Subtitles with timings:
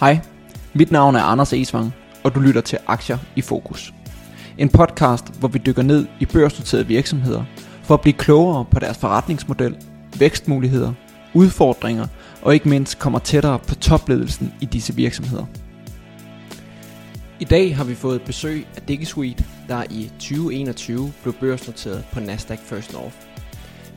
[0.00, 0.20] Hej,
[0.74, 3.94] mit navn er Anders Esvang, og du lytter til Aktier i Fokus.
[4.58, 7.44] En podcast, hvor vi dykker ned i børsnoterede virksomheder
[7.82, 9.76] for at blive klogere på deres forretningsmodel,
[10.18, 10.92] vækstmuligheder,
[11.34, 12.06] udfordringer
[12.42, 15.44] og ikke mindst kommer tættere på topledelsen i disse virksomheder.
[17.40, 22.58] I dag har vi fået besøg af DigiSuite, der i 2021 blev børsnoteret på Nasdaq
[22.58, 23.16] First North.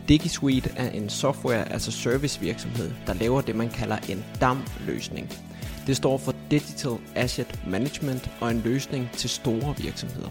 [0.07, 5.48] DigiSuite er en software as a service virksomhed, der laver det man kalder en DAM-løsning.
[5.89, 10.29] Det står for Digital Asset Management og en løsning til store virksomheder.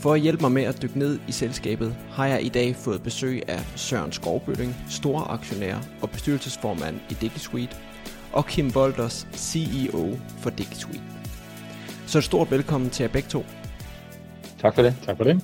[0.00, 3.02] For at hjælpe mig med at dykke ned i selskabet, har jeg i dag fået
[3.02, 7.76] besøg af Søren Skovbølling, store aktionær og bestyrelsesformand i DigiSuite,
[8.32, 11.04] og Kim Bolders, CEO for DigiSuite.
[12.06, 13.44] Så et stort velkommen til jer begge to.
[14.58, 14.94] Tak for det.
[15.06, 15.40] Tak for det.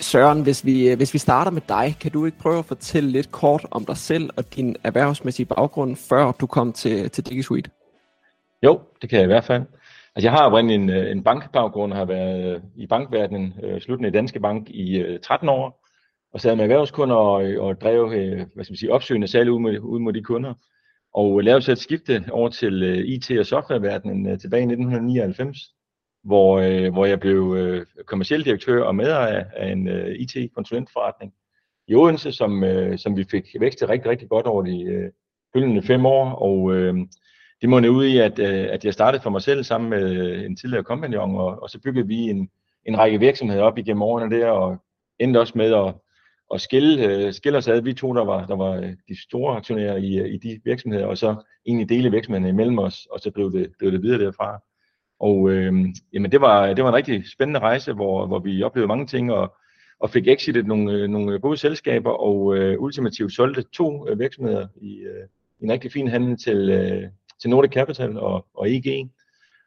[0.00, 3.10] Søren, hvis vi, øh, hvis vi starter med dig, kan du ikke prøve at fortælle
[3.10, 7.70] lidt kort om dig selv og din erhvervsmæssige baggrund, før du kom til, til DigiSuite?
[8.62, 9.62] Jo, det kan jeg i hvert fald.
[10.16, 13.80] Altså, jeg har oprindeligt en, øh, en bankbaggrund og har været øh, i bankverdenen, øh,
[13.80, 15.86] sluttende i Danske Bank i øh, 13 år,
[16.32, 19.58] og sad med erhvervskunder og, og drev øh, hvad skal man sige, opsøgende salg ud
[19.58, 20.54] mod, ud mod de kunder.
[21.14, 25.58] Og lavede så et skifte over til øh, IT- og softwareverdenen øh, tilbage i 1999,
[26.26, 31.32] hvor, øh, hvor jeg blev øh, kommersiel direktør og medejer af en øh, IT-konsulentforretning
[31.88, 35.10] i Odense, som, øh, som vi fik vækstet rigtig, rigtig godt over de øh,
[35.54, 36.30] følgende fem år.
[36.30, 36.94] Og øh,
[37.60, 40.44] det må ud i, at, øh, at jeg startede for mig selv sammen med øh,
[40.44, 42.50] en tidligere kompagnon, og, og så byggede vi en,
[42.84, 44.76] en række virksomheder op igennem årene der, og
[45.18, 45.94] endte også med at,
[46.54, 47.80] at skille, øh, skille os ad.
[47.80, 51.06] Vi to, der var, der var øh, de store aktionærer i, øh, i de virksomheder,
[51.06, 54.62] og så egentlig dele virksomhederne imellem os, og så blev det, blev det videre derfra.
[55.20, 55.72] Og øh,
[56.12, 59.32] jamen det, var, det var en rigtig spændende rejse, hvor, hvor vi oplevede mange ting,
[59.32, 59.54] og,
[60.00, 64.66] og fik exitet nogle, øh, nogle gode selskaber, og øh, ultimativt solgte to øh, virksomheder
[64.76, 65.28] i, øh,
[65.60, 67.02] en rigtig fin handel til, øh,
[67.40, 69.10] til Nordic Capital og, og EG.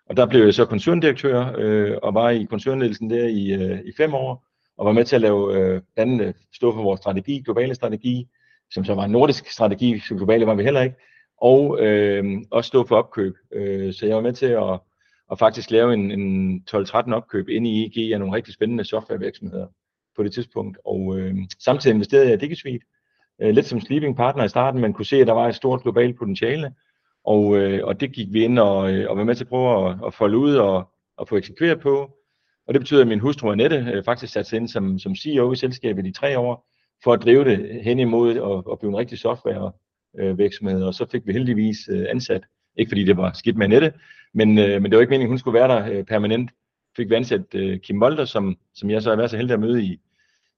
[0.09, 3.91] Og der blev jeg så koncerndirektør, øh, og var i koncernledelsen der i, øh, i
[3.97, 4.45] fem år,
[4.77, 8.27] og var med til at lave øh, andet øh, stå for vores strategi, globale strategi,
[8.71, 10.95] som så var en nordisk strategi, så globale var vi heller ikke,
[11.41, 13.35] og øh, også stå for opkøb.
[13.53, 14.79] Øh, så jeg var med til at
[15.29, 19.67] og faktisk lave en, en 12-13 opkøb ind i IG af nogle rigtig spændende softwarevirksomheder
[20.15, 20.77] på det tidspunkt.
[20.85, 22.85] Og øh, samtidig investerede jeg i DigiSuite,
[23.41, 25.81] øh, lidt som sleeping partner i starten, men kunne se, at der var et stort
[25.81, 26.73] globalt potentiale.
[27.25, 29.89] Og, øh, og det gik vi ind og, øh, og var med til at prøve
[29.89, 32.11] at, at folde ud og, og få eksekveret på.
[32.67, 35.51] Og det betyder, at min hustru Annette øh, faktisk satte sig ind som, som CEO
[35.51, 36.67] i selskabet i tre år,
[37.03, 39.71] for at drive det hen imod at, at blive en rigtig software
[40.19, 40.83] øh, virksomhed.
[40.83, 42.43] Og så fik vi heldigvis øh, ansat,
[42.79, 43.93] ikke fordi det var skidt med Annette,
[44.33, 46.51] men, øh, men det var ikke meningen, hun skulle være der øh, permanent.
[46.97, 49.59] Fik vi ansat øh, Kim Volter, som, som jeg så har været så heldig at
[49.59, 49.99] møde i,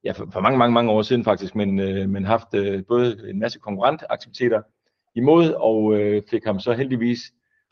[0.03, 3.29] ja, for, for mange, mange, mange år siden faktisk, men, øh, men haft øh, både
[3.29, 4.61] en masse konkurrentaktiviteter
[5.15, 7.19] imod, og øh, fik ham så heldigvis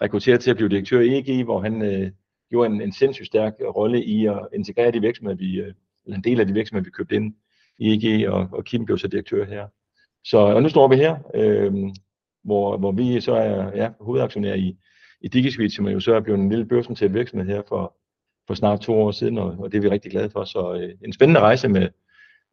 [0.01, 2.11] rekrutteret til at blive direktør i EG, hvor han øh,
[2.49, 5.73] gjorde en, en sindssygt stærk rolle i at integrere de virksomheder, vi, øh,
[6.05, 7.33] eller en del af de virksomheder, vi købte ind
[7.77, 9.67] i EG, og, og Kim blev så direktør her.
[10.23, 11.73] Så og nu står vi her, øh,
[12.43, 14.77] hvor, hvor vi så er ja, hovedaktionær i,
[15.21, 17.95] i DigiSuite, som jo så er blevet en lille børsnoteret virksomhed her for,
[18.47, 20.43] for snart to år siden, og, og det er vi rigtig glade for.
[20.43, 21.89] Så øh, en spændende rejse med,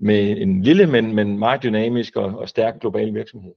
[0.00, 3.52] med en lille, men, men meget dynamisk og, og stærk global virksomhed.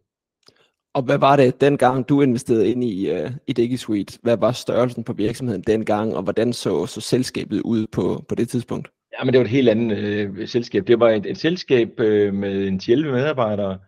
[0.94, 4.20] Og hvad var det dengang, du investerede ind i, uh, i DigiSuite?
[4.22, 8.50] Hvad var størrelsen på virksomheden dengang, og hvordan så, så selskabet ud på, på det
[8.50, 8.88] tidspunkt?
[9.20, 10.88] Ja, men det var et helt andet øh, selskab.
[10.88, 13.80] Det var et, et selskab øh, med en 11 medarbejdere,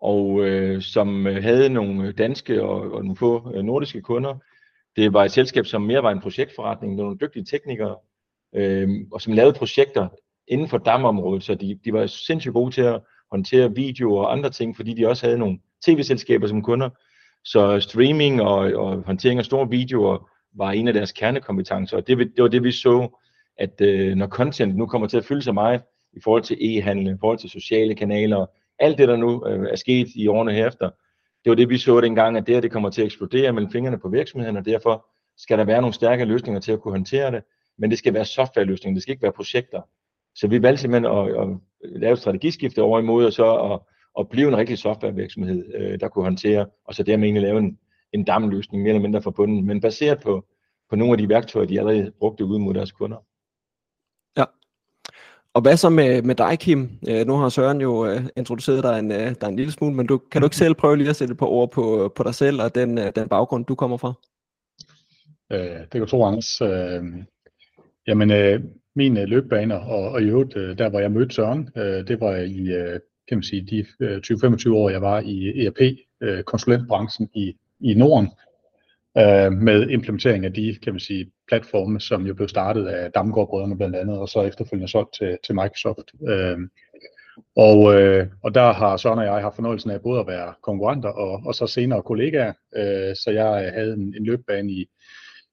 [0.00, 4.34] og øh, som øh, havde nogle danske og, og nogle få øh, nordiske kunder.
[4.96, 7.96] Det var et selskab, som mere var en projektforretning med nogle dygtige teknikere,
[8.54, 10.08] øh, og som lavede projekter
[10.48, 13.00] inden for damområdet, så de, de var sindssygt gode til at
[13.30, 16.90] håndtere video og andre ting, fordi de også havde nogle tv-selskaber som kunder.
[17.44, 22.18] Så streaming og, og håndtering af store videoer var en af deres kernekompetencer, og det,
[22.18, 23.18] det var det, vi så,
[23.58, 25.82] at øh, når content nu kommer til at fylde så meget
[26.12, 28.46] i forhold til e-handel, i forhold til sociale kanaler,
[28.80, 30.90] alt det, der nu øh, er sket i årene herefter,
[31.44, 33.72] det var det, vi så dengang, at det her det kommer til at eksplodere mellem
[33.72, 37.30] fingrene på virksomheden, og derfor skal der være nogle stærke løsninger til at kunne håndtere
[37.30, 37.42] det,
[37.78, 39.82] men det skal være softwareløsninger, det skal ikke være projekter.
[40.34, 41.48] Så vi valgte simpelthen at, at
[42.00, 43.80] lave et strategiskifte over imod, og så at,
[44.18, 47.78] at blive en rigtig softwarevirksomhed, øh, der kunne håndtere, og så dermed egentlig lave en,
[48.12, 50.46] en damløsning mere eller mindre forbundet, men baseret på,
[50.90, 53.16] på nogle af de værktøjer, de allerede brugte ud mod deres kunder.
[55.58, 56.88] Og hvad så med, med dig, Kim?
[57.08, 60.06] Øh, nu har Søren jo øh, introduceret dig en, øh, dig en lille smule, men
[60.06, 62.62] du, kan du ikke selv prøve lige at sætte på ord på, på dig selv
[62.62, 64.12] og den, øh, den baggrund, du kommer fra?
[65.52, 66.60] Øh, det kan du tro, Anders.
[66.60, 67.02] Øh,
[68.06, 68.60] jamen, øh,
[68.96, 72.20] min øh, løbebane, og, og i øvrigt, øh, der hvor jeg mødte Søren, øh, det
[72.20, 77.42] var i øh, kan man sige, de øh, 20-25 år, jeg var i ERP-konsulentbranchen øh,
[77.42, 78.28] i, i Norden
[79.16, 83.76] øh, med implementering af de, kan man sige, platforme, som jo blev startet af Damgaard-brødrene
[83.76, 86.12] blandt andet, og så efterfølgende solgt til, til Microsoft.
[86.28, 86.58] Øh,
[87.56, 91.08] og, øh, og der har Søren og jeg haft fornøjelsen af både at være konkurrenter
[91.08, 92.52] og, og så senere kollegaer.
[92.76, 94.86] Øh, så jeg havde en, en løbbane i,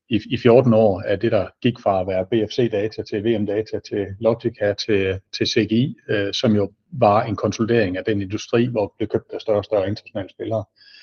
[0.09, 4.07] i, i 14 år af det, der gik fra at være BFC-data til VM-data til
[4.19, 8.93] Logica til, til CGI, øh, som jo var en konsolidering af den industri, hvor det
[8.97, 10.63] blev købt af større og større internationale spillere.
[10.69, 10.94] Øh,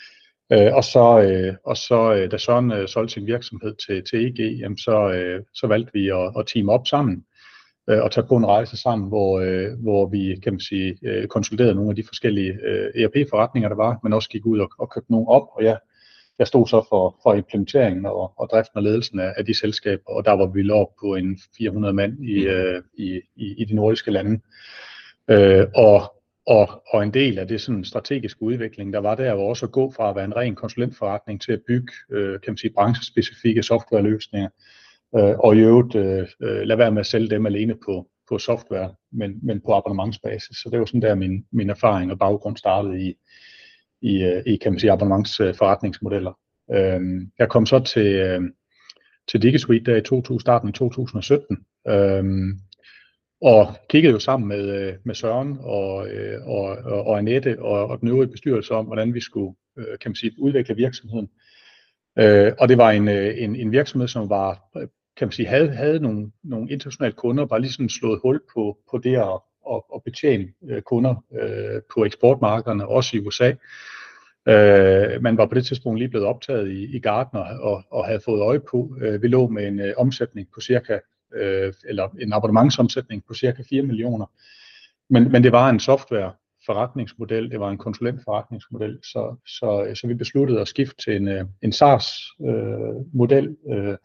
[0.51, 4.59] og så, øh, og så øh, da Søren øh, solgte sin virksomhed til, til EG,
[4.59, 7.25] jamen så, øh, så valgte vi at, at team op sammen
[7.91, 11.27] øh, og tage på en rejse sammen, hvor, øh, hvor vi kan man sige, øh,
[11.27, 14.91] konsoliderede nogle af de forskellige øh, ERP-forretninger, der var, men også gik ud og, og
[14.91, 15.79] købte nogle op, og jeg,
[16.39, 20.11] jeg stod så for, for implementeringen og, og driften og ledelsen af, af de selskaber,
[20.11, 23.75] og der var vi lå på en 400 mand i, øh, i, i, i de
[23.75, 24.41] nordiske lande.
[25.31, 26.13] Øh, og,
[26.47, 29.73] og, og en del af det sådan strategiske udvikling, der var der var også at
[29.73, 33.63] gå fra at være en ren konsulentforretning til at bygge øh, kan man sige, branchespecifikke
[33.63, 34.49] softwareløsninger,
[35.17, 38.39] øh, og i øvrigt øh, øh, lade være med at sælge dem alene på, på
[38.39, 40.57] software, men, men på abonnementsbasis.
[40.57, 43.15] Så det var sådan der min, min erfaring og baggrund startede i,
[44.03, 46.33] i, øh, i kan man sige, abonnementsforretningsmodeller.
[46.73, 47.01] Øh,
[47.39, 48.43] jeg kom så til, øh,
[49.29, 51.59] til DigiSuite der i 2000, starten i 2017,
[51.89, 52.25] øh,
[53.43, 57.87] og kiggede jo sammen med, øh, med Søren og, øh, og, og, og Annette og,
[57.87, 61.31] og den øvrige bestyrelse om, hvordan vi skulle øh, kan man sige, udvikle virksomheden.
[62.59, 64.63] Og det var en, en, en virksomhed, som var,
[65.17, 68.99] kan man sige, havde, havde nogle, nogle internationale kunder, bare ligesom slået hul på, på
[68.99, 69.41] det at,
[69.71, 70.49] at, at betjene
[70.81, 71.15] kunder
[71.95, 73.53] på eksportmarkederne, også i USA.
[74.49, 78.21] Øh, man var på det tidspunkt lige blevet optaget i, i Gartner og, og havde
[78.25, 78.97] fået øje på.
[79.01, 80.99] Øh, vi lå med en øh, omsætning på cirka
[81.35, 84.27] øh, eller en abonnementsomsætning på cirka 4 millioner.
[85.11, 86.33] Men, men det var en software
[86.67, 91.45] forretningsmodel, det var en konsulentforretningsmodel, så, så, så vi besluttede at skifte til en, øh,
[91.63, 93.97] en SaaS-model, øh, øh,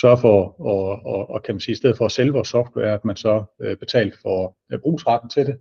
[0.00, 2.92] sørge for, og, og, og kan man sige, i stedet for at sælge vores software,
[2.92, 5.58] at man så øh, betalte for øh, brugsretten til det.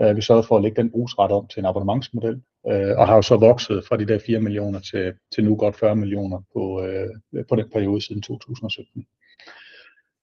[0.00, 3.14] Øh, vi sørgede for at lægge den brugsret om til en abonnementsmodel, øh, og har
[3.14, 6.84] jo så vokset fra de der 4 millioner til, til nu godt 40 millioner på,
[6.84, 9.06] øh, på den periode siden 2017.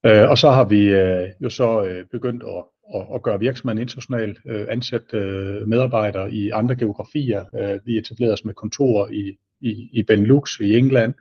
[0.06, 2.64] Øh, og så har vi øh, jo så øh, begyndt at,
[2.96, 7.46] at, at gøre virksomheden international, øh, ansætte øh, medarbejdere i andre geografier.
[7.60, 11.14] Øh, vi etablerede os med kontorer i, i, i Benelux i England.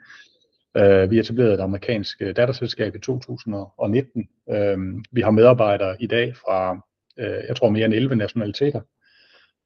[0.77, 4.29] Øh, vi etablerede et amerikansk øh, datterselskab i 2019.
[4.51, 4.79] Øh,
[5.13, 6.87] vi har medarbejdere i dag fra,
[7.19, 8.81] øh, jeg tror, mere end 11 nationaliteter.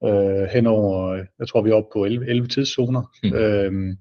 [0.04, 3.02] Øh, henover, jeg tror, vi er oppe på 11, 11 tidszoner.
[3.22, 3.34] Mm.
[3.34, 3.96] Øh, Øh,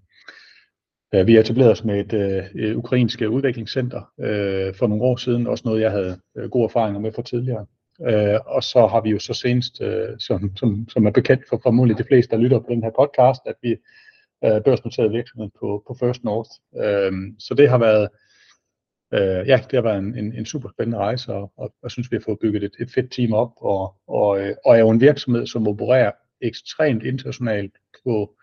[1.15, 2.13] Øh, vi etablerede os med et
[2.55, 6.99] øh, ukrainsk udviklingscenter øh, for nogle år siden, også noget jeg havde øh, gode erfaringer
[6.99, 7.65] med fra tidligere.
[8.07, 11.59] Øh, og så har vi jo så senest, øh, som, som, som er bekendt for
[11.63, 13.69] formodentlig de fleste, der lytter på den her podcast, at vi
[14.45, 16.49] øh, børsnoterede virksomheden på, på First North.
[16.77, 18.09] Øh, så det har været,
[19.13, 22.11] øh, ja, det har været en, en, en super spændende rejse, og, og jeg synes,
[22.11, 24.89] vi har fået bygget et, et fedt team op, og, og, øh, og er jo
[24.89, 26.11] en virksomhed, som opererer
[26.41, 27.73] ekstremt internationalt
[28.03, 28.35] på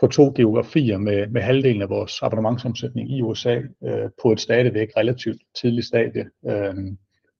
[0.00, 4.88] på to geografier med, med halvdelen af vores abonnementsomsætning i USA øh, på et stadigvæk
[4.96, 6.30] relativt tidligt stadie.
[6.46, 6.74] Øh,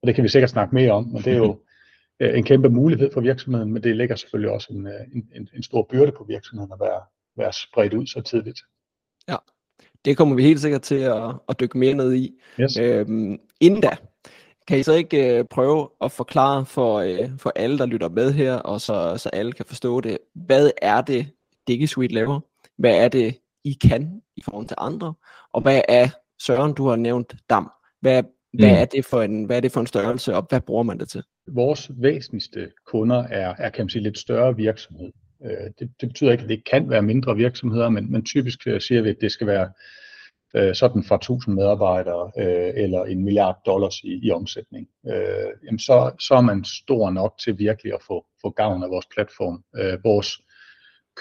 [0.02, 1.60] og det kan vi sikkert snakke mere om, men det er jo
[2.20, 5.48] øh, en kæmpe mulighed for virksomheden, men det lægger selvfølgelig også en, øh, en, en,
[5.54, 7.00] en stor byrde på virksomheden at være,
[7.36, 8.60] være spredt ud så tidligt.
[9.28, 9.36] Ja,
[10.04, 12.40] det kommer vi helt sikkert til at, at dykke mere ned i.
[12.60, 12.78] Yes.
[12.78, 13.96] Øhm, inden da,
[14.68, 18.32] kan I så ikke øh, prøve at forklare for, øh, for alle, der lytter med
[18.32, 21.26] her, og så, så alle kan forstå det, hvad er det,
[21.68, 22.40] DigiSuite laver?
[22.78, 25.14] Hvad er det, I kan i forhold til andre?
[25.52, 26.08] Og hvad er,
[26.40, 27.70] Søren, du har nævnt DAM.
[28.00, 28.28] Hvad, mm.
[28.58, 30.98] hvad, er det for en, hvad er det for en størrelse, og hvad bruger man
[30.98, 31.22] det til?
[31.48, 35.12] Vores væsentligste kunder er, er kan man sige, lidt større virksomhed.
[35.44, 39.02] Øh, det, det betyder ikke, at det kan være mindre virksomheder, men, men typisk siger
[39.02, 39.70] vi, at det skal være
[40.54, 45.78] øh, sådan fra 1000 medarbejdere øh, eller en milliard dollars i, i omsætning, øh, jamen
[45.78, 49.64] så, så er man stor nok til virkelig at få, få gavn af vores platform.
[49.76, 50.40] Øh, vores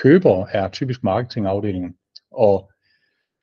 [0.01, 1.95] køber er typisk marketingafdelingen.
[2.31, 2.71] Og,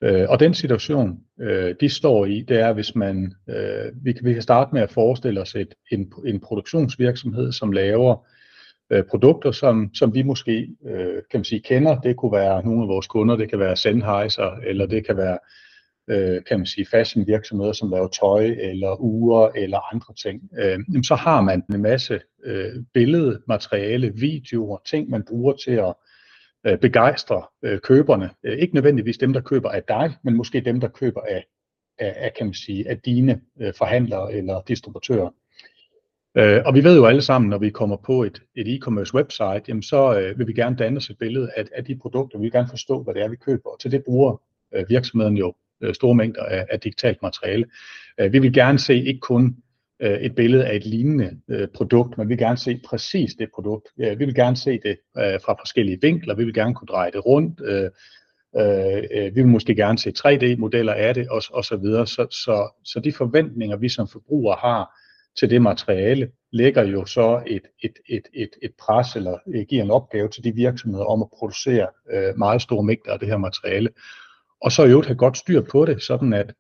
[0.03, 4.25] øh, og den situation, øh, de står i, det er, hvis man, øh, vi, kan,
[4.25, 8.27] vi kan starte med at forestille os et, en, en produktionsvirksomhed, som laver
[8.91, 12.01] øh, produkter, som, som vi måske øh, kan man sige, kender.
[12.01, 15.39] Det kunne være nogle af vores kunder, det kan være Sennheiser, eller det kan være
[16.11, 20.79] øh, kan man sige, fashion virksomheder, som laver tøj eller uger eller andre ting, øh,
[21.03, 25.95] så har man en masse øh, billedmateriale, videoer, ting, man bruger til at
[26.67, 28.31] øh, begejstre øh, køberne.
[28.45, 31.45] Øh, ikke nødvendigvis dem, der køber af dig, men måske dem, der køber af,
[31.99, 35.31] af, af kan man sige, af dine øh, forhandlere eller distributører.
[36.37, 39.63] Øh, og vi ved jo alle sammen, når vi kommer på et, et e-commerce website,
[39.69, 42.39] jamen så øh, vil vi gerne danne os et billede af, af de produkter.
[42.39, 43.71] Vi vil gerne forstå, hvad det er, vi køber.
[43.71, 44.41] Og til det bruger
[44.75, 47.65] øh, virksomheden jo øh, store mængder af, af digitalt materiale.
[48.21, 49.57] Øh, vi vil gerne se ikke kun
[50.03, 53.49] øh, et billede af et lignende øh, produkt, men vi vil gerne se præcis det
[53.55, 53.89] produkt.
[53.99, 57.11] Ja, vi vil gerne se det øh, fra forskellige vinkler, vi vil gerne kunne dreje
[57.11, 57.91] det rundt, øh,
[58.57, 62.07] øh, øh vi vil måske gerne se 3D-modeller af det, og, og så videre.
[62.07, 64.91] Så, så, så de forventninger, vi som forbrugere har
[65.39, 69.91] til det materiale, lægger jo så et, et, et, et, et pres, eller giver en
[69.91, 73.91] opgave til de virksomheder om at producere øh, meget store mængder af det her materiale.
[74.61, 76.53] Og så i øvrigt have godt styr på det, sådan at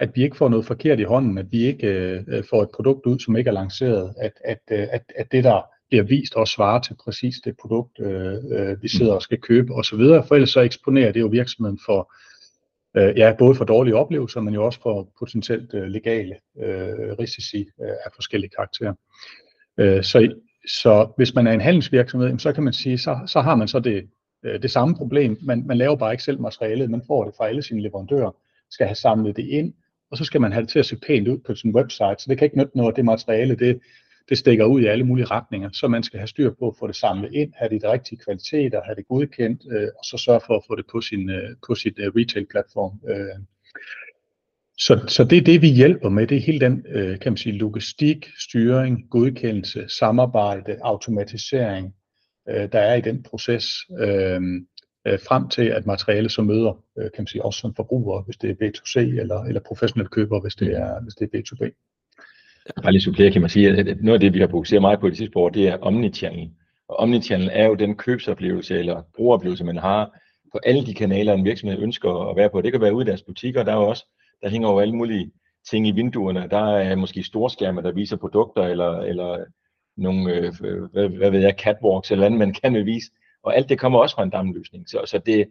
[0.00, 2.68] at vi ikke får noget forkert i hånden, at vi ikke øh, øh, får et
[2.74, 6.34] produkt ud, som ikke er lanceret, at, at, øh, at, at det, der bliver vist,
[6.34, 10.34] også svarer til præcis det produkt, øh, øh, vi sidder og skal købe osv., for
[10.34, 12.12] ellers så eksponerer det jo virksomheden for,
[12.96, 17.60] øh, ja, både for dårlige oplevelser, men jo også for potentielt øh, legale øh, risici
[17.82, 18.94] øh, af forskellige karakterer.
[19.78, 20.34] Øh, så,
[20.80, 23.80] så hvis man er en handelsvirksomhed, så kan man sige, så, så har man så
[23.80, 24.10] det,
[24.44, 25.38] øh, det samme problem.
[25.42, 28.30] Man, man laver bare ikke selv materialet, man får det fra alle sine leverandører,
[28.70, 29.74] skal have samlet det ind,
[30.10, 32.26] og så skal man have det til at se pænt ud på sin website, så
[32.28, 33.80] det kan ikke nytte noget, det materiale, det,
[34.28, 36.86] det stikker ud i alle mulige retninger, så man skal have styr på at få
[36.86, 40.16] det samlet ind, have det i de rigtige kvaliteter, have det godkendt, øh, og så
[40.16, 43.00] sørge for at få det på sin, øh, på sit øh, retail-platform.
[43.08, 43.38] Øh.
[44.78, 47.36] Så, så det er det, vi hjælper med, det er hele den, øh, kan man
[47.36, 51.94] sige, logistik, styring, godkendelse, samarbejde, automatisering,
[52.48, 53.66] øh, der er i den proces.
[54.00, 54.40] Øh,
[55.06, 58.36] øh, frem til, at materialet så møder, øh, kan man sige, også som forbruger, hvis
[58.36, 60.74] det er B2C, eller, eller professionelle køber, hvis det mm.
[60.74, 61.62] er, hvis det er B2B.
[62.82, 65.08] Bare lige supplere, kan man sige, at noget af det, vi har fokuseret meget på
[65.08, 66.50] det sidste år, det er omnichannel.
[66.88, 70.10] Og omnichannel er jo den købsoplevelse eller brugeroplevelse, man har
[70.52, 72.60] på alle de kanaler, en virksomhed ønsker at være på.
[72.60, 74.06] Det kan være ude i deres butikker, der er også,
[74.42, 75.32] der hænger jo alle mulige
[75.70, 76.48] ting i vinduerne.
[76.50, 79.44] Der er måske storskærme, der viser produkter, eller, eller
[79.96, 80.52] nogle, øh,
[80.92, 83.10] hvad, hvad ved jeg, catwalks eller andet, man kan vise.
[83.42, 84.88] Og alt det kommer også fra en damløsning.
[84.88, 85.48] Så, så det,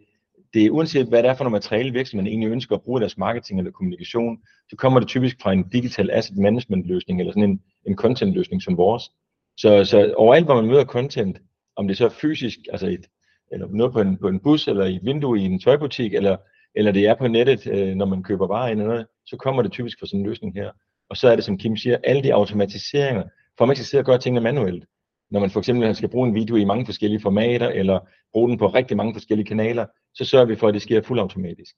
[0.54, 3.18] det er uanset hvad det er for noget materiale virksomheden egentlig ønsker at bruge deres
[3.18, 4.38] marketing eller kommunikation,
[4.70, 8.34] så kommer det typisk fra en digital asset management løsning eller sådan en, en content
[8.34, 9.10] løsning som vores.
[9.56, 11.38] Så, så overalt hvor man møder content,
[11.76, 13.06] om det så er fysisk, altså et,
[13.52, 16.36] eller noget på en, på en bus eller i et vindue i en tøjbutik, eller,
[16.74, 19.72] eller det er på nettet, øh, når man køber varer eller noget, så kommer det
[19.72, 20.70] typisk fra sådan en løsning her.
[21.10, 23.22] Og så er det, som Kim siger, alle de automatiseringer,
[23.58, 24.84] for man ikke skal sidde og gøre tingene manuelt
[25.30, 27.98] når man for eksempel skal bruge en video i mange forskellige formater, eller
[28.32, 31.74] bruge den på rigtig mange forskellige kanaler, så sørger vi for, at det sker fuldautomatisk.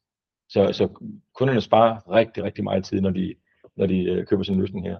[0.48, 0.88] Så, så
[1.34, 3.34] kunderne sparer rigtig, rigtig meget tid, når de,
[3.76, 4.96] når de øh, køber sådan en løsning her.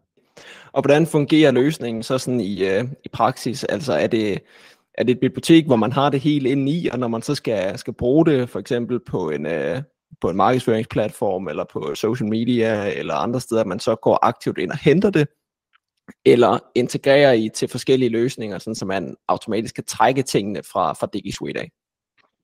[0.72, 3.64] Og hvordan fungerer løsningen så sådan i, øh, i praksis?
[3.64, 4.38] Altså er det,
[4.94, 7.34] er det et bibliotek, hvor man har det helt inde i, og når man så
[7.34, 9.82] skal, skal bruge det for eksempel på en, øh,
[10.20, 14.58] på en markedsføringsplatform, eller på social media, eller andre steder, at man så går aktivt
[14.58, 15.28] ind og henter det,
[16.24, 21.08] eller integrere I til forskellige løsninger, sådan så man automatisk kan trække tingene fra, fra
[21.12, 21.70] DigiSuite af?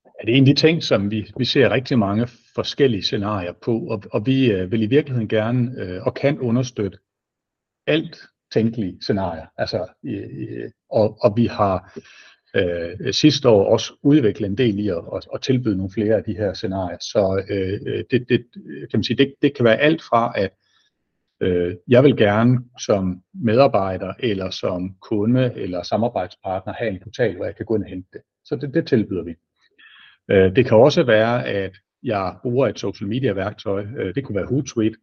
[0.04, 3.52] Ja, det er en af de ting, som vi, vi ser rigtig mange forskellige scenarier
[3.52, 6.98] på, og, og vi øh, vil i virkeligheden gerne øh, og kan understøtte
[7.86, 8.18] alt
[8.52, 9.46] tænkelige scenarier.
[9.56, 11.98] Altså, øh, og, og vi har
[12.56, 16.24] øh, sidste år også udviklet en del i at, at, at tilbyde nogle flere af
[16.24, 16.98] de her scenarier.
[17.00, 18.46] Så øh, øh det, det,
[18.90, 20.50] kan man sige, det, det kan være alt fra, at
[21.40, 27.44] Øh, jeg vil gerne som medarbejder eller som kunde eller samarbejdspartner have en portal, hvor
[27.44, 28.20] jeg kan gå ind og hente det.
[28.44, 29.34] Så det, det tilbyder vi.
[30.30, 33.86] Øh, det kan også være, at jeg bruger et social media værktøj.
[33.96, 34.96] Øh, det kunne være Hootsuite.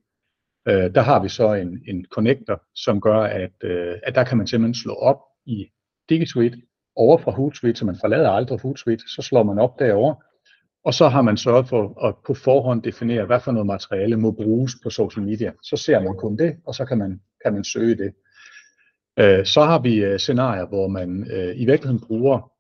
[0.68, 4.38] Øh, der har vi så en, en connector, som gør, at, øh, at der kan
[4.38, 5.68] man simpelthen slå op i
[6.10, 6.58] DigiSuite
[6.96, 9.04] over fra Hootsuite, så man forlader aldrig Hootsuite.
[9.08, 10.16] Så slår man op derovre,
[10.86, 14.32] og så har man sørget for at på forhånd definere, hvad for noget materiale må
[14.32, 15.52] bruges på social media.
[15.64, 18.14] Så ser man kun det, og så kan man, kan man søge det.
[19.20, 22.52] Øh, så har vi øh, scenarier, hvor man øh, i virkeligheden bruger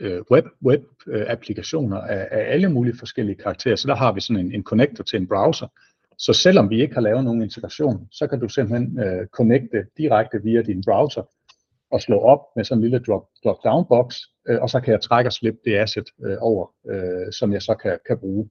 [0.00, 3.76] øh, web, web øh, applikationer af, af alle mulige forskellige karakterer.
[3.76, 5.66] Så der har vi sådan en, en connector til en browser.
[6.18, 10.42] Så selvom vi ikke har lavet nogen integration, så kan du simpelthen øh, connecte direkte
[10.42, 11.22] via din browser
[11.92, 14.16] og slå op med sådan en lille drop, drop down box,
[14.48, 17.62] øh, og så kan jeg trække og slippe det asset øh, over, øh, som jeg
[17.62, 18.50] så kan, kan bruge.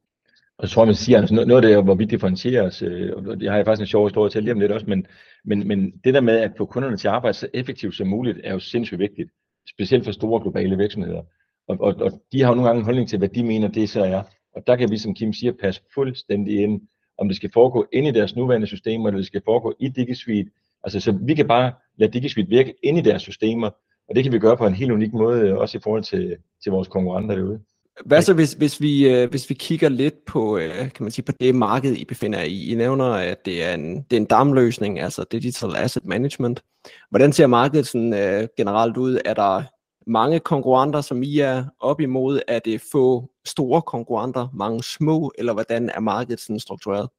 [0.57, 3.13] Og så tror jeg, man siger, altså noget af det, hvor vi differentierer os, øh,
[3.15, 5.07] og det har jeg faktisk en sjov historie til lige om lidt også, men,
[5.45, 8.39] men, men det der med at få kunderne til at arbejde så effektivt som muligt,
[8.43, 9.29] er jo sindssygt vigtigt,
[9.69, 11.21] specielt for store globale virksomheder.
[11.67, 13.89] Og, og, og de har jo nogle gange en holdning til, hvad de mener, det
[13.89, 14.23] så er.
[14.55, 16.81] Og der kan vi, som Kim siger, passe fuldstændig ind,
[17.17, 20.51] om det skal foregå ind i deres nuværende systemer, eller det skal foregå i DigiSuite,
[20.83, 23.69] Altså, så vi kan bare lade DigiSuite virke ind i deres systemer,
[24.09, 26.37] og det kan vi gøre på en helt unik måde, øh, også i forhold til,
[26.63, 27.59] til vores konkurrenter derude.
[28.05, 31.25] Hvad så, hvis, hvis, vi, øh, hvis vi kigger lidt på, øh, kan man sige,
[31.25, 32.71] på det marked, I befinder jer i?
[32.71, 36.61] I nævner, at det er en, det er en DAM-løsning, altså Digital Asset Management.
[37.09, 39.21] Hvordan ser markedet sådan, uh, generelt ud?
[39.25, 39.63] Er der
[40.07, 42.41] mange konkurrenter, som I er op imod?
[42.47, 47.09] Er det få store konkurrenter, mange små, eller hvordan er markedet sådan struktureret?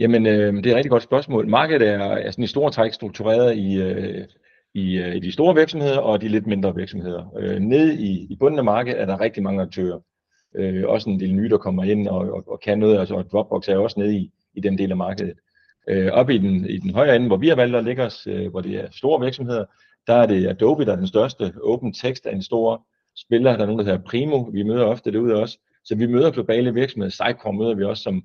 [0.00, 1.48] Jamen, øh, det er et rigtig godt spørgsmål.
[1.48, 4.24] Markedet er, er sådan i store træk struktureret i, øh,
[4.74, 7.34] i, øh, i de store virksomheder og de lidt mindre virksomheder.
[7.38, 10.00] Øh, nede i, i bunden af markedet er der rigtig mange aktører.
[10.56, 13.30] Øh, også en del nye, der kommer ind og, og, og kan noget, altså, og
[13.32, 15.34] Dropbox er også nede i, i den del af markedet.
[15.88, 18.26] Øh, op i den, i den højere ende, hvor vi har valgt at lægge os,
[18.26, 19.64] øh, hvor det er store virksomheder,
[20.06, 21.52] der er det Adobe, der er den største.
[21.62, 23.52] Open Text er en stor spiller.
[23.52, 24.42] Der er nogen, der hedder Primo.
[24.42, 25.58] Vi møder ofte det ud også.
[25.84, 27.10] Så vi møder globale virksomheder.
[27.10, 28.22] Sitecore møder vi også som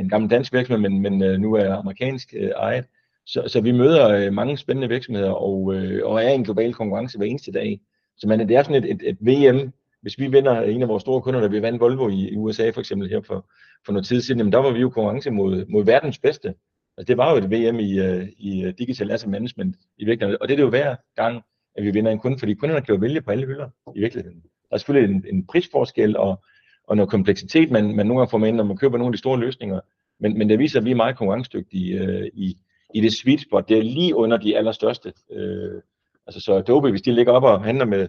[0.00, 2.84] en gammel dansk virksomhed, men, men øh, nu er amerikansk øh, ejet.
[3.26, 6.74] Så, så vi møder øh, mange spændende virksomheder og, øh, og er i en global
[6.74, 7.80] konkurrence hver eneste dag.
[8.16, 9.72] Så man, det er sådan et, et, et VM.
[10.02, 12.70] Hvis vi vinder en af vores store kunder, der vi vandt Volvo i, i USA
[12.70, 13.46] for eksempel her for,
[13.86, 16.54] for noget tid siden, jamen der var vi jo konkurrence mod, mod verdens bedste.
[16.96, 20.38] Altså det var jo et VM i, øh, i øh, Digital Asset Management i virkeligheden,
[20.40, 21.42] og det er det jo hver gang,
[21.76, 24.40] at vi vinder en kunde, fordi kunderne kan jo vælge på alle hylder i virkeligheden.
[24.40, 26.44] Der er selvfølgelig en, en prisforskel og,
[26.86, 29.12] og noget kompleksitet, man, man nogle gange får med ind, når man køber nogle af
[29.12, 29.80] de store løsninger,
[30.20, 32.56] men, men det viser, at vi er meget konkurrencedygtige øh, i,
[32.94, 33.68] i det sweet spot.
[33.68, 35.12] Det er lige under de allerstørste.
[35.32, 35.82] Øh,
[36.26, 38.08] altså så Adobe, hvis de ligger op og handler med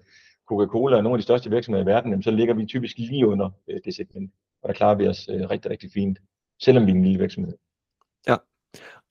[0.52, 3.50] Coca-Cola og nogle af de største virksomheder i verden, så ligger vi typisk lige under
[3.68, 4.32] øh, det segment,
[4.62, 6.20] og der klarer vi os øh, rigtig, rigtig fint,
[6.62, 7.54] selvom vi er en lille virksomhed.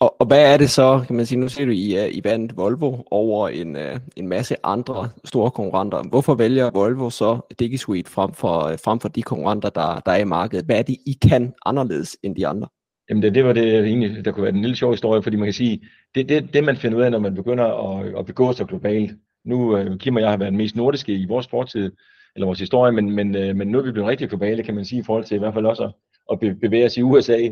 [0.00, 2.56] Og, og hvad er det så, kan man sige, nu ser du, I, I vandt
[2.56, 6.02] Volvo over en, uh, en masse andre store konkurrenter.
[6.08, 10.16] Hvorfor vælger Volvo så DigiSuite frem for, øh, frem for de konkurrenter, der, der er
[10.16, 10.64] i markedet?
[10.64, 12.68] Hvad er det, I kan anderledes end de andre?
[13.10, 15.46] Jamen det, det var det egentlig, der kunne være en lille sjov historie, fordi man
[15.46, 15.84] kan sige,
[16.14, 19.12] det det, det man finder ud af, når man begynder at, at begå sig globalt.
[19.44, 21.92] Nu, uh, Kim og jeg har været mest nordiske i vores fortid,
[22.34, 24.84] eller vores historie, men, men, uh, men nu er vi blevet rigtig globale, kan man
[24.84, 25.90] sige, i forhold til i hvert fald også
[26.32, 27.48] at, at bevæge os i USA,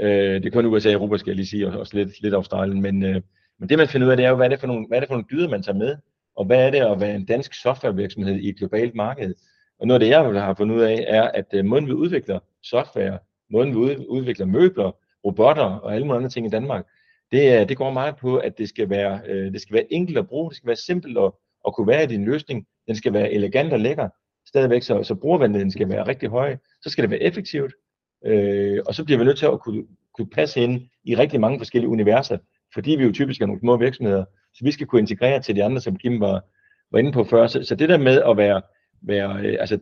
[0.00, 2.34] Øh, det er kun USA og Europa, skal jeg lige sige, og også lidt, lidt
[2.34, 2.82] Australien.
[2.82, 3.22] Men, øh,
[3.58, 4.98] men det man finder ud af, det er jo, hvad er det for nogle, hvad
[4.98, 5.96] er det for nogle dyder, man tager med?
[6.36, 9.34] Og hvad er det at være en dansk softwarevirksomhed i et globalt marked?
[9.80, 12.38] Og noget af det, jeg har fundet ud af, er, at øh, måden vi udvikler
[12.62, 13.18] software,
[13.50, 16.86] måden vi udvikler møbler, robotter og alle mulige andre ting i Danmark,
[17.32, 20.28] det, det går meget på, at det skal være, øh, det skal være enkelt at
[20.28, 21.32] bruge, det skal være simpelt at,
[21.66, 24.08] at kunne være i din løsning, den skal være elegant og lækker,
[24.46, 27.72] stadigvæk så, så brugervenligheden skal være rigtig høj, så skal det være effektivt,
[28.26, 31.58] Øh, og så bliver vi nødt til at kunne, kunne passe ind i rigtig mange
[31.58, 32.38] forskellige universer,
[32.74, 35.64] fordi vi jo typisk er nogle små virksomheder, så vi skal kunne integrere til de
[35.64, 36.44] andre, som Kim var,
[36.92, 37.46] var inde på før.
[37.46, 38.62] Så, så det der med at være,
[39.02, 39.78] være øh, altså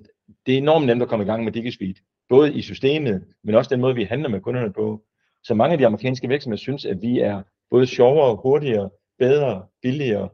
[0.46, 3.74] det er enormt nemt at komme i gang med DigiSuite, både i systemet, men også
[3.74, 5.04] den måde, vi handler med kunderne på.
[5.44, 10.28] Så mange af de amerikanske virksomheder synes, at vi er både sjovere, hurtigere, bedre, billigere,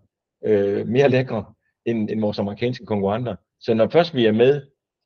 [0.44, 1.44] øh, mere lækre
[1.86, 3.36] end, end vores amerikanske konkurrenter.
[3.60, 4.62] Så når først vi er med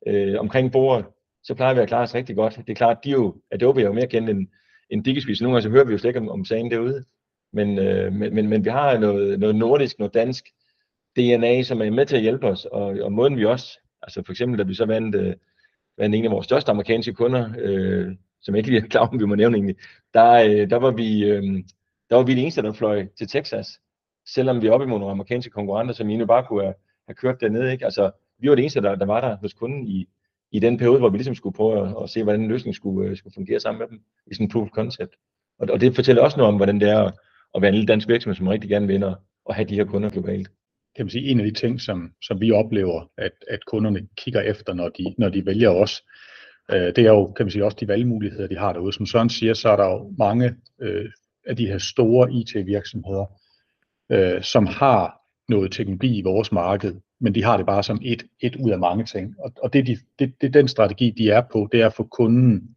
[0.07, 1.05] øh, omkring bordet,
[1.49, 2.57] så plejer vi at klare os rigtig godt.
[2.57, 4.49] Det er klart, de jo, Adobe er jo mere kendt end,
[4.91, 7.05] end DigiSuite, så nogle gange så hører vi jo slet ikke om, om sagen derude.
[7.53, 10.45] Men, øh, men, men, men vi har noget, noget nordisk, noget dansk
[11.17, 14.33] DNA, som er med til at hjælpe os, og, og måden vi også, altså for
[14.33, 15.35] eksempel, da vi så vandt, øh,
[15.99, 19.21] vandt en af vores største amerikanske kunder, øh, som jeg ikke lige er klar om,
[19.21, 19.77] vi må nævne egentlig,
[20.15, 21.43] der, øh, der, var vi, øh,
[22.11, 23.69] der var vi de eneste, der fløj til Texas,
[24.27, 26.75] selvom vi er oppe imod nogle amerikanske konkurrenter, som egentlig bare kunne have,
[27.07, 27.73] have kørt dernede.
[27.73, 27.85] Ikke?
[27.85, 30.09] Altså, vi var det eneste, der, der var der hos kunden i,
[30.53, 33.11] i den periode, hvor vi ligesom skulle prøve at, at se, hvordan en løsning skulle,
[33.11, 35.17] øh, skulle fungere sammen med dem i sådan en proof of concept.
[35.59, 37.15] Og, og det fortæller også noget om, hvordan det er at,
[37.55, 39.05] at være en lille dansk virksomhed, som rigtig gerne vil
[39.45, 40.49] og have de her kunder globalt.
[40.97, 44.41] Kan man sige, en af de ting, som, som vi oplever, at, at kunderne kigger
[44.41, 46.03] efter, når de, når de vælger os,
[46.71, 48.93] øh, det er jo, kan man sige, også de valgmuligheder, de har derude.
[48.93, 51.11] Som Søren siger, så er der jo mange øh,
[51.47, 53.27] af de her store IT-virksomheder,
[54.13, 58.27] øh, som har noget teknologi i vores marked, men de har det bare som et,
[58.41, 59.35] et ud af mange ting.
[59.39, 62.03] Og, og det, de, det, det den strategi, de er på, det er at få
[62.03, 62.77] kunden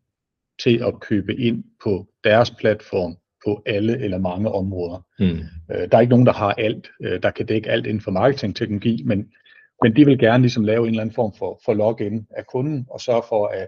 [0.64, 5.06] til at købe ind på deres platform på alle eller mange områder.
[5.20, 5.40] Mm.
[5.76, 8.12] Øh, der er ikke nogen, der har alt, øh, der kan dække alt inden for
[8.12, 9.32] marketingteknologi, men,
[9.84, 12.86] men de vil gerne ligesom lave en eller anden form for, for login af kunden,
[12.90, 13.68] og sørge for, at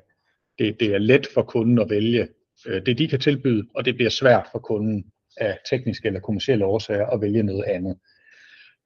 [0.59, 2.27] det, det er let for kunden at vælge
[2.67, 5.05] øh, det, de kan tilbyde, og det bliver svært for kunden
[5.37, 7.97] af tekniske eller kommersielle årsager at vælge noget andet.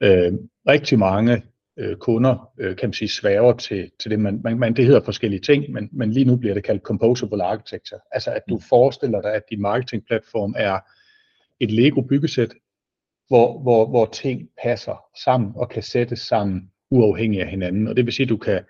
[0.03, 0.33] Øh,
[0.67, 1.43] rigtig mange
[1.77, 5.01] øh, kunder, øh, kan man sige, sværger til, til det, man, man, man, det hedder
[5.03, 7.99] forskellige ting, men, men lige nu bliver det kaldt composable architecture.
[8.11, 8.61] Altså at du mm.
[8.61, 10.79] forestiller dig, at din marketingplatform er
[11.59, 12.53] et Lego-byggesæt,
[13.27, 17.87] hvor, hvor, hvor ting passer sammen og kan sættes sammen uafhængigt af hinanden.
[17.87, 18.63] Og det vil sige, at du kan,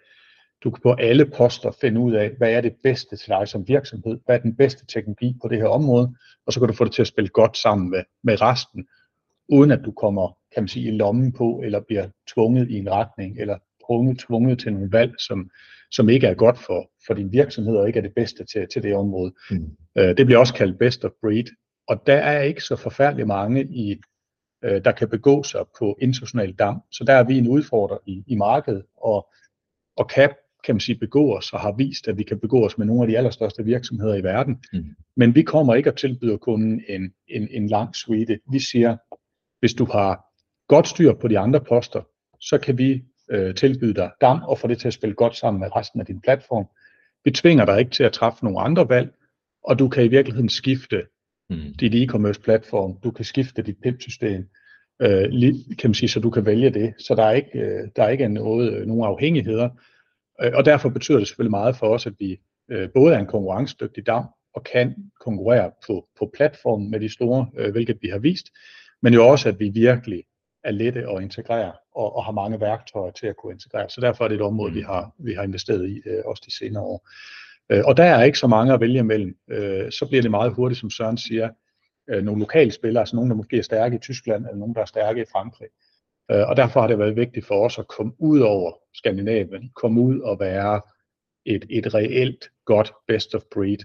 [0.63, 3.67] du kan på alle poster finde ud af, hvad er det bedste til dig som
[3.67, 6.15] virksomhed, hvad er den bedste teknologi på det her område,
[6.45, 8.87] og så kan du få det til at spille godt sammen med, med resten,
[9.49, 12.91] uden at du kommer kan man sige, i lommen på, eller bliver tvunget i en
[12.91, 15.49] retning, eller tvunget, tvunget til nogle valg, som,
[15.91, 18.83] som ikke er godt for, for din virksomhed, og ikke er det bedste til, til
[18.83, 19.33] det område.
[19.51, 19.77] Mm.
[19.97, 21.45] Øh, det bliver også kaldt best of breed,
[21.87, 24.01] og der er ikke så forfærdeligt mange i,
[24.63, 26.81] øh, der kan begå sig på international dam.
[26.91, 29.27] Så der er vi en udfordrer i, i markedet, og,
[29.97, 30.29] og kan,
[30.63, 33.01] kan man sige, begå os, og har vist, at vi kan begå os med nogle
[33.01, 34.63] af de allerstørste virksomheder i verden.
[34.73, 34.85] Mm.
[35.15, 38.39] Men vi kommer ikke at tilbyde kunden en, en, en lang suite.
[38.51, 38.97] Vi siger,
[39.59, 40.26] hvis du har
[40.67, 42.01] godt styr på de andre poster,
[42.39, 45.59] så kan vi øh, tilbyde dig DAM og få det til at spille godt sammen
[45.59, 46.65] med resten af din platform.
[47.25, 49.13] Vi tvinger dig ikke til at træffe nogle andre valg,
[49.63, 51.03] og du kan i virkeligheden skifte
[51.49, 51.73] mm.
[51.79, 54.49] dit e-commerce platform, du kan skifte dit PIP-system,
[55.01, 55.31] øh,
[55.77, 56.93] kan man sige, så du kan vælge det.
[56.99, 59.69] Så der er ikke, øh, der er ikke noget, øh, nogen afhængigheder,
[60.41, 62.39] øh, og derfor betyder det selvfølgelig meget for os, at vi
[62.71, 67.47] øh, både er en konkurrencedygtig DAM, og kan konkurrere på, på platformen med de store,
[67.57, 68.47] øh, hvilket vi har vist,
[69.01, 70.23] men jo også, at vi virkelig
[70.63, 73.89] er lette at integrere og, og har mange værktøjer til at kunne integrere.
[73.89, 76.57] Så derfor er det et område, vi har, vi har investeret i øh, også de
[76.57, 77.09] senere år.
[77.71, 79.37] Øh, og der er ikke så mange at vælge imellem.
[79.49, 81.49] Øh, så bliver det meget hurtigt, som Søren siger,
[82.09, 84.81] øh, nogle lokale spillere, altså nogle, der måske er stærke i Tyskland, eller nogle, der
[84.81, 85.67] er stærke i Frankrig.
[86.31, 90.01] Øh, og derfor har det været vigtigt for os at komme ud over Skandinavien, komme
[90.01, 90.81] ud og være
[91.45, 93.77] et, et reelt godt best of breed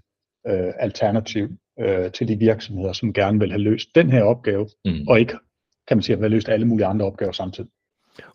[0.47, 1.49] øh, alternativ
[1.81, 5.09] øh, til de virksomheder, som gerne vil have løst den her opgave, mm.
[5.09, 5.37] og ikke
[5.89, 7.71] kan man sige, at have løst alle mulige andre opgaver samtidig.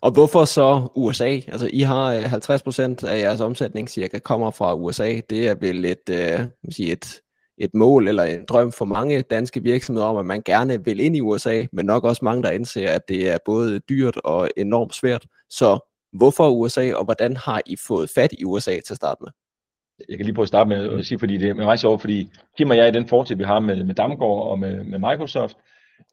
[0.00, 1.28] Og hvorfor så USA?
[1.28, 5.20] Altså, I har 50% øh, af jeres omsætning cirka kommer fra USA.
[5.30, 7.20] Det er vel et, øh, sige et,
[7.58, 11.16] et mål eller en drøm for mange danske virksomheder om, at man gerne vil ind
[11.16, 14.94] i USA, men nok også mange, der indser, at det er både dyrt og enormt
[14.94, 15.26] svært.
[15.50, 15.78] Så
[16.12, 19.30] hvorfor USA, og hvordan har I fået fat i USA til at starte med?
[20.08, 22.30] Jeg kan lige prøve at starte med at sige, fordi det er meget sjovt, fordi
[22.56, 25.56] Kim og jeg i den fortid, vi har med, med Damgaard og med, med Microsoft,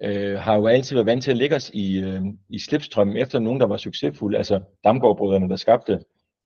[0.04, 3.40] øh, har jo altid været vant til at lægge os i, øh, i slipstrømmen efter
[3.40, 6.00] nogen, der var succesfulde, altså Damgaard-brødrene, der skabte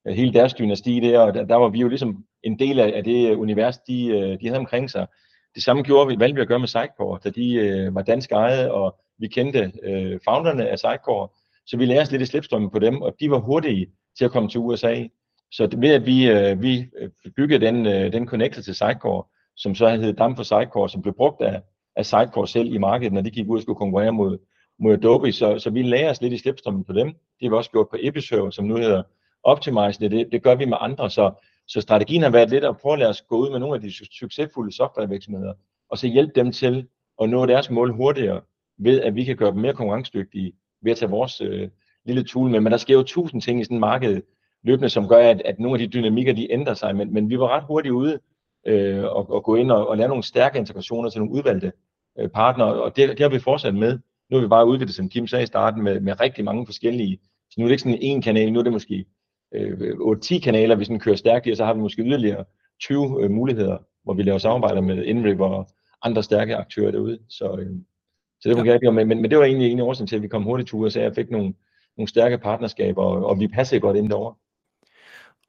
[0.07, 2.91] øh, hele deres dynasti der, og der, der var vi jo ligesom en del af,
[2.95, 5.07] af det univers, de, øh, de havde omkring sig.
[5.55, 8.31] Det samme gjorde vi, valgte vi at gøre med Sidecore, da de øh, var dansk
[8.31, 11.27] ejet, og vi kendte øh, founderne af Sidecore,
[11.65, 14.31] så vi lærte os lidt i slipstrømmen på dem, og de var hurtige til at
[14.31, 15.03] komme til USA.
[15.51, 19.23] Så ved at vi, øh, vi øh, byggede den, øh, den connector til Sidecore,
[19.55, 21.61] som så hed Dam for Sidecore, som blev brugt af,
[21.99, 24.37] af Sidecore selv i markedet, når de gik ud og skulle konkurrere mod,
[24.79, 27.07] mod Adobe, så, så vi lærer os lidt i slipstrømmen på dem.
[27.07, 29.03] Det har vi også gjort på Episerver, som nu hedder
[29.43, 29.99] Optimize.
[29.99, 31.31] Det, det, det gør vi med andre, så,
[31.67, 33.81] så strategien har været lidt at prøve at lade os gå ud med nogle af
[33.81, 35.53] de succesfulde softwarevirksomheder,
[35.91, 36.87] og så hjælpe dem til
[37.21, 38.41] at nå deres mål hurtigere,
[38.79, 41.69] ved at vi kan gøre dem mere konkurrencedygtige ved at tage vores øh,
[42.05, 42.59] lille tool med.
[42.59, 44.21] Men der sker jo tusind ting i sådan en marked
[44.63, 46.95] løbende, som gør, at, at nogle af de dynamikker, de ændrer sig.
[46.95, 48.19] Men, men vi var ret hurtigt ude
[48.67, 51.71] øh, og, og gå ind og, og lave nogle stærke integrationer til nogle udvalgte
[52.19, 53.99] øh, partnere, og det, det har vi fortsat med.
[54.29, 57.19] Nu har vi bare udviklet, som Kim sagde i starten, med, med rigtig mange forskellige,
[57.49, 59.05] så nu er det ikke sådan en kanal, nu er det måske
[59.55, 62.45] øh, 8-10 kanaler, vi sådan kører stærkt i, og så har vi måske yderligere
[62.81, 65.69] 20 øh, muligheder, hvor vi laver samarbejder med InRiver og
[66.03, 67.19] andre stærke aktører derude.
[67.29, 67.75] Så, øh,
[68.41, 68.91] så det var ja.
[68.91, 70.75] men, men, men det var egentlig en af årsagen til, at vi kom hurtigt til
[70.75, 71.53] USA og fik nogle,
[71.97, 74.35] nogle stærke partnerskaber, og, og vi passede godt ind derovre.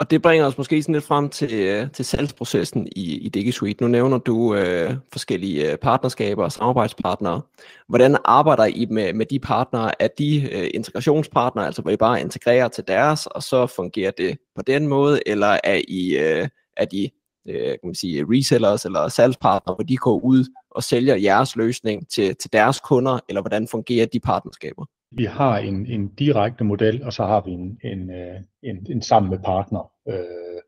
[0.00, 3.84] Og det bringer os måske sådan lidt frem til, øh, til salgsprocessen i, i DigiSuite.
[3.84, 7.40] Nu nævner du øh, forskellige øh, partnerskaber og samarbejdspartnere.
[7.88, 10.02] Hvordan arbejder I med, med de partnere?
[10.02, 14.38] Er de øh, integrationspartnere, altså hvor I bare integrerer til deres, og så fungerer det
[14.56, 15.20] på den måde?
[15.26, 17.10] Eller er I øh, er de
[17.48, 22.08] øh, kan man sige, resellers eller salgspartnere, hvor de går ud og sælger jeres løsning
[22.10, 23.18] til, til deres kunder?
[23.28, 24.84] Eller hvordan fungerer de partnerskaber?
[25.12, 29.02] Vi har en, en direkte model, og så har vi en, en, øh, en, en
[29.02, 29.92] sammen med partner.
[30.08, 30.60] Øh,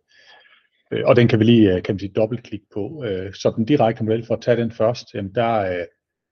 [0.92, 3.04] øh og den kan vi lige øh, kan vi sige, dobbeltklikke på.
[3.04, 5.84] Øh, så den direkte model, for at tage den først, jamen der,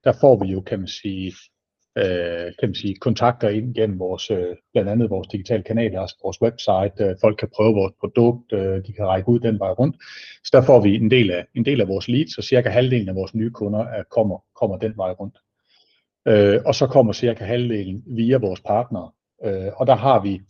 [0.04, 1.32] der får vi jo, kan man sige,
[1.98, 6.16] øh, kan man sige, kontakter ind gennem vores, øh, blandt andet vores digitale kanaler, altså
[6.24, 7.04] vores website.
[7.04, 9.96] Øh, folk kan prøve vores produkt, øh, de kan række ud den vej rundt.
[10.44, 13.08] Så der får vi en del af, en del af vores leads, så cirka halvdelen
[13.08, 15.36] af vores nye kunder er, kommer, kommer den vej rundt.
[16.28, 19.10] Øh, og så kommer cirka halvdelen via vores partnere.
[19.44, 20.40] Øh, og der har vi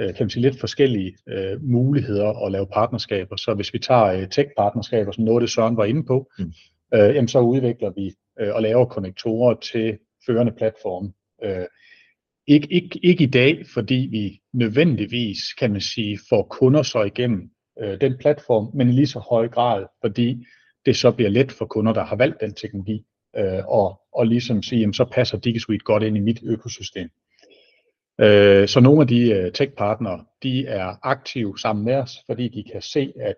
[0.00, 3.36] øh, kan man sige, lidt forskellige øh, muligheder at lave partnerskaber.
[3.36, 6.52] Så hvis vi tager øh, tech-partnerskaber, som noget det Søren var inde på, mm.
[6.94, 11.12] øh, jamen, så udvikler vi øh, og laver konnektorer til førende platforme.
[11.44, 11.66] Øh,
[12.46, 17.50] ikke, ikke, ikke i dag, fordi vi nødvendigvis, kan man sige, får kunder så igennem
[17.82, 20.46] øh, den platform, men i lige så høj grad, fordi
[20.86, 23.04] det så bliver let for kunder, der har valgt den teknologi,
[23.36, 27.08] øh, og, og ligesom sige, jamen, så passer DigiSuite godt ind i mit økosystem.
[28.20, 32.64] Øh, så nogle af de øh, tech-partnere, de er aktive sammen med os, fordi de
[32.72, 33.34] kan se, at,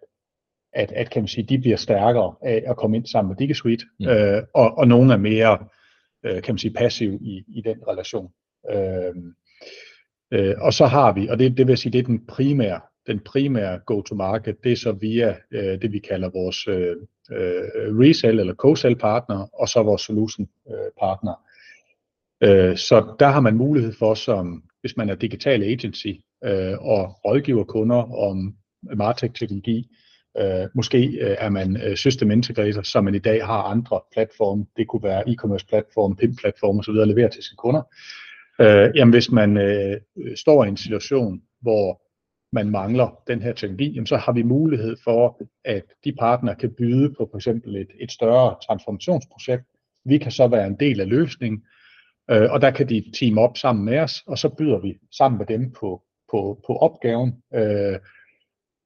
[0.73, 3.85] at, at kan man sige, de bliver stærkere af at komme ind sammen med DigiSuite,
[4.01, 4.09] mm.
[4.09, 5.59] øh, og, og nogle er mere
[6.25, 8.33] øh, kan man sige, passiv i, i den relation.
[8.71, 9.15] Øh,
[10.33, 13.21] øh, og så har vi, og det, det vil sige, det er den primære, den
[13.21, 16.97] primære go-to-market, det er så via øh, det, vi kalder vores øh,
[17.33, 21.35] øh resell eller co-sell partner, og så vores solution øh, partner.
[22.43, 26.13] Øh, så der har man mulighed for, som hvis man er digital agency
[26.45, 29.89] øh, og rådgiver kunder om Martech-teknologi,
[30.41, 34.67] Øh, måske øh, er man øh, system integrator, som man i dag har andre platforme.
[34.77, 36.97] Det kunne være e-commerce platform, PIM-platform osv.
[37.01, 37.83] at levere til sine kunder.
[38.61, 39.97] Øh, jamen hvis man øh,
[40.37, 42.03] står i en situation, hvor
[42.53, 46.75] man mangler den her teknologi, jamen så har vi mulighed for, at de partnere kan
[46.79, 49.65] byde på for eksempel et, et større transformationsprojekt.
[50.05, 51.65] Vi kan så være en del af løsningen,
[52.31, 55.39] øh, og der kan de team op sammen med os, og så byder vi sammen
[55.39, 57.43] med dem på, på, på opgaven.
[57.55, 57.99] Øh,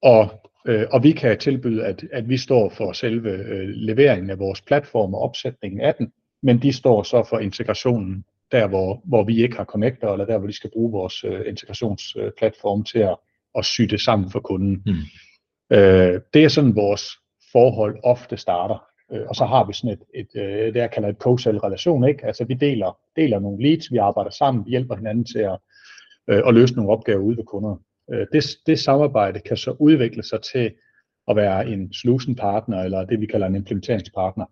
[0.03, 4.38] og Øh, og vi kan tilbyde, at, at vi står for selve øh, leveringen af
[4.38, 9.25] vores platform og opsætningen af den, men de står så for integrationen der, hvor, hvor
[9.25, 13.16] vi ikke har connector, eller der, hvor de skal bruge vores øh, integrationsplatform til at,
[13.59, 14.83] at sy det sammen for kunden.
[14.87, 15.77] Mm.
[15.77, 17.05] Øh, det er sådan, vores
[17.53, 18.85] forhold ofte starter.
[19.12, 22.09] Øh, og så har vi sådan et, et øh, det jeg kalder et co-sell relation,
[22.09, 22.27] ikke?
[22.27, 25.59] Altså vi deler, deler nogle leads, vi arbejder sammen, vi hjælper hinanden til at,
[26.31, 27.77] øh, at løse nogle opgaver ude ved kunder.
[28.12, 30.73] Øh, det, det samarbejde kan så udvikle sig til
[31.29, 34.47] at være en solution partner, eller det vi kalder en implementeringspartner,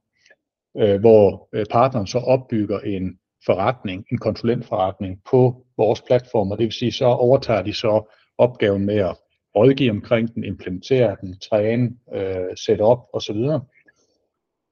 [0.76, 6.64] øh, hvor øh, partneren så opbygger en forretning, en konsulentforretning på vores platform, og det
[6.64, 9.16] vil sige, så overtager de så opgaven med at
[9.56, 13.36] rådgive omkring den, implementere den, træne, øh, sætte op osv.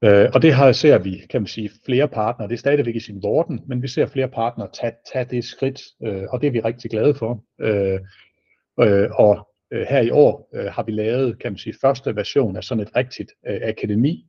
[0.04, 3.00] Øh, og det har ser vi, kan man sige, flere partnere, det er stadigvæk i
[3.00, 6.50] sin vorden, men vi ser flere partnere tage, tage det skridt, øh, og det er
[6.50, 7.44] vi rigtig glade for.
[7.61, 8.00] Øh,
[8.81, 12.57] Øh, og øh, her i år øh, har vi lavet, kan man sige, første version
[12.57, 14.26] af sådan et rigtigt øh, akademi,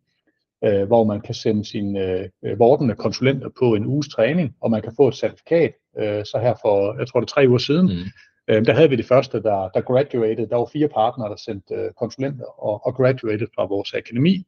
[0.65, 1.99] øh, hvor man kan sende sine
[2.43, 5.73] øh, vordende konsulenter på en uges træning, og man kan få et certifikat.
[5.99, 8.09] Øh, så her for, jeg tror det er tre uger siden, mm
[8.49, 10.47] øh, der havde vi det første, der, der graduated.
[10.47, 14.45] Der var fire partnere, der sendte øh, konsulenter og, og graduated fra vores akademi.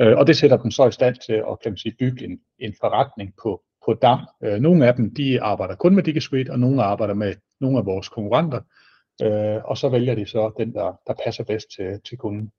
[0.00, 2.40] Øh, og det sætter dem så i stand til at kan man sige, bygge en,
[2.58, 4.20] en forretning på, på DAM.
[4.44, 7.86] Øh, nogle af dem de arbejder kun med DigiSuite, og nogle arbejder med nogle af
[7.86, 8.60] vores konkurrenter
[9.22, 12.50] øh, og så vælger de så den, der, der passer bedst til, til kunden.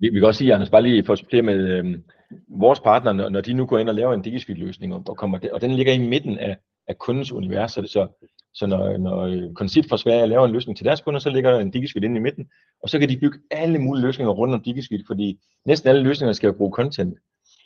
[0.00, 1.98] Vi, vi kan også sige, Anders, bare lige for at supplere med øh,
[2.48, 5.50] vores partner, når, når de nu går ind og laver en DigiSuite-løsning, og, kommer det,
[5.50, 6.56] og den ligger i midten af,
[6.88, 8.06] af kundens univers, så, så,
[8.54, 11.50] så når, når øh, Conceit fra Sverige laver en løsning til deres kunder, så ligger
[11.50, 12.48] der en DigiSuite inde i midten,
[12.82, 16.32] og så kan de bygge alle mulige løsninger rundt om DigiSuite, fordi næsten alle løsninger
[16.32, 17.18] skal jo bruge content,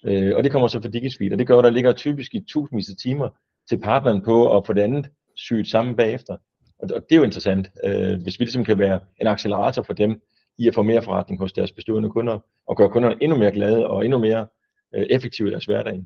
[0.04, 2.40] øh, og det kommer så fra DigiSuite, og det gør, at der ligger typisk i
[2.48, 3.28] tusindvis af timer
[3.68, 6.36] til partneren på at få det andet syet sammen bagefter.
[6.78, 10.20] Og det er jo interessant, øh, hvis vi ligesom kan være en accelerator for dem
[10.58, 13.86] i at få mere forretning hos deres bestående kunder, og gøre kunderne endnu mere glade
[13.86, 14.46] og endnu mere
[14.94, 16.04] øh, effektive i deres hverdag.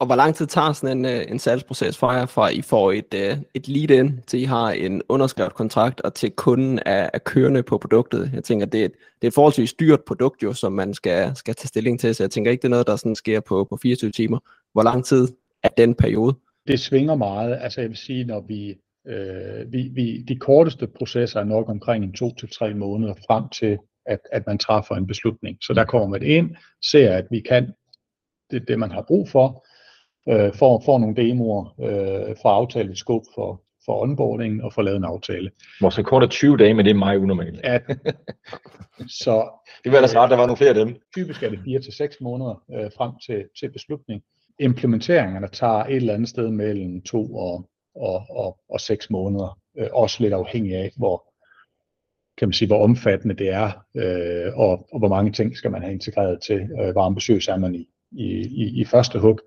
[0.00, 2.92] Og hvor lang tid tager sådan en, øh, en salgsproces fra jer, fra I får
[2.92, 7.10] et, øh, et lead ind, til I har en underskrevet kontrakt, og til kunden er,
[7.12, 8.30] er kørende på produktet?
[8.34, 11.36] Jeg tænker, det er, et, det er et forholdsvis dyrt produkt, jo, som man skal,
[11.36, 13.66] skal tage stilling til, så jeg tænker ikke, det er noget, der sådan sker på,
[13.70, 14.38] på 24 timer.
[14.72, 15.28] Hvor lang tid
[15.62, 16.34] er den periode?
[16.68, 17.58] Det svinger meget.
[17.60, 18.74] Altså jeg vil sige, når vi
[19.06, 23.48] Øh, vi, vi, de korteste processer er nok omkring en to til tre måneder frem
[23.48, 25.58] til, at, at man træffer en beslutning.
[25.60, 26.56] Så der kommer man ind,
[26.90, 27.72] ser, at vi kan
[28.50, 29.66] det, det man har brug for,
[30.28, 34.82] øh, får, får nogle demoer, øh, får aftalt et scope for, for onboarding og får
[34.82, 35.50] lavet en aftale.
[35.80, 37.60] Vores rekord er 20 dage, men det er meget unormalt.
[37.64, 37.78] Ja,
[39.08, 39.48] så,
[39.84, 40.96] det var ellers rart, der var nogle flere af dem.
[41.14, 44.22] Typisk er det 4 til seks måneder øh, frem til, til beslutning.
[44.60, 49.58] Implementeringerne tager et eller andet sted mellem to og og, og, og seks måneder.
[49.78, 51.24] Øh, også lidt afhængig af, hvor,
[52.38, 55.82] kan man sige, hvor omfattende det er, øh, og, og hvor mange ting skal man
[55.82, 59.40] have integreret til, øh, hvor ambitiøs er man i, i, i, i første hug.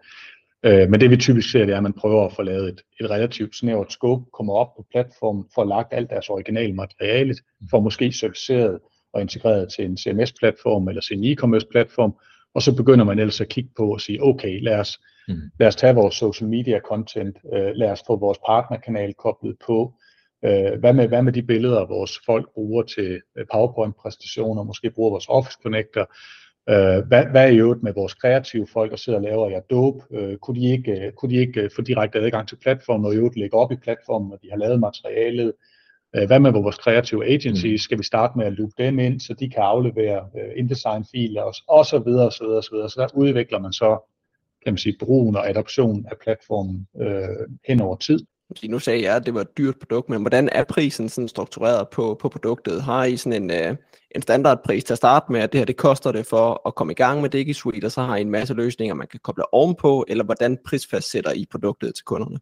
[0.66, 2.82] Øh, men det vi typisk ser, det er, at man prøver at få lavet et,
[3.00, 7.36] et relativt snævert scope, kommer op på platformen, får lagt alt deres originale materiale,
[7.72, 8.80] får måske serviceret
[9.14, 12.16] og integreret til en CMS-platform eller til en e-commerce-platform,
[12.56, 15.36] og så begynder man ellers at kigge på og sige, okay, lad os, mm.
[15.60, 19.94] lad os tage vores social media content, øh, lad os få vores partnerkanal koblet på,
[20.46, 25.10] øh, hvad, med, hvad med de billeder, vores folk bruger til øh, PowerPoint-præstationer, måske bruger
[25.10, 26.14] vores Office Connector,
[26.70, 29.60] øh, hvad, hvad er i øvrigt med vores kreative folk, der sidder og laver jer
[29.60, 33.06] dope, øh, kunne, de ikke, øh, kunne de ikke øh, få direkte adgang til platformen,
[33.06, 35.54] og i øvrigt lægge op i platformen, når de har lavet materialet,
[36.16, 37.68] Øh, hvad med vores kreative agency?
[37.68, 37.78] Mm.
[37.78, 41.54] Skal vi starte med at loop dem ind, så de kan aflevere uh, InDesign-filer og,
[41.68, 42.90] og så videre, og så videre, og så videre.
[42.90, 44.00] Så der udvikler man så,
[44.64, 48.20] kan man sige, brugen og adoption af platformen uh, hen over tid.
[48.70, 51.90] Nu sagde jeg, at det var et dyrt produkt, men hvordan er prisen sådan struktureret
[51.90, 52.84] på, på produktet?
[52.84, 53.76] Har I sådan en, øh,
[54.16, 56.94] en standardpris til at starte med, at det her det koster det for at komme
[56.94, 60.06] i gang med DigiSuite, og så har I en masse løsninger, man kan koble ovenpå,
[60.08, 62.40] eller hvordan prisfastsætter I produktet til kunderne?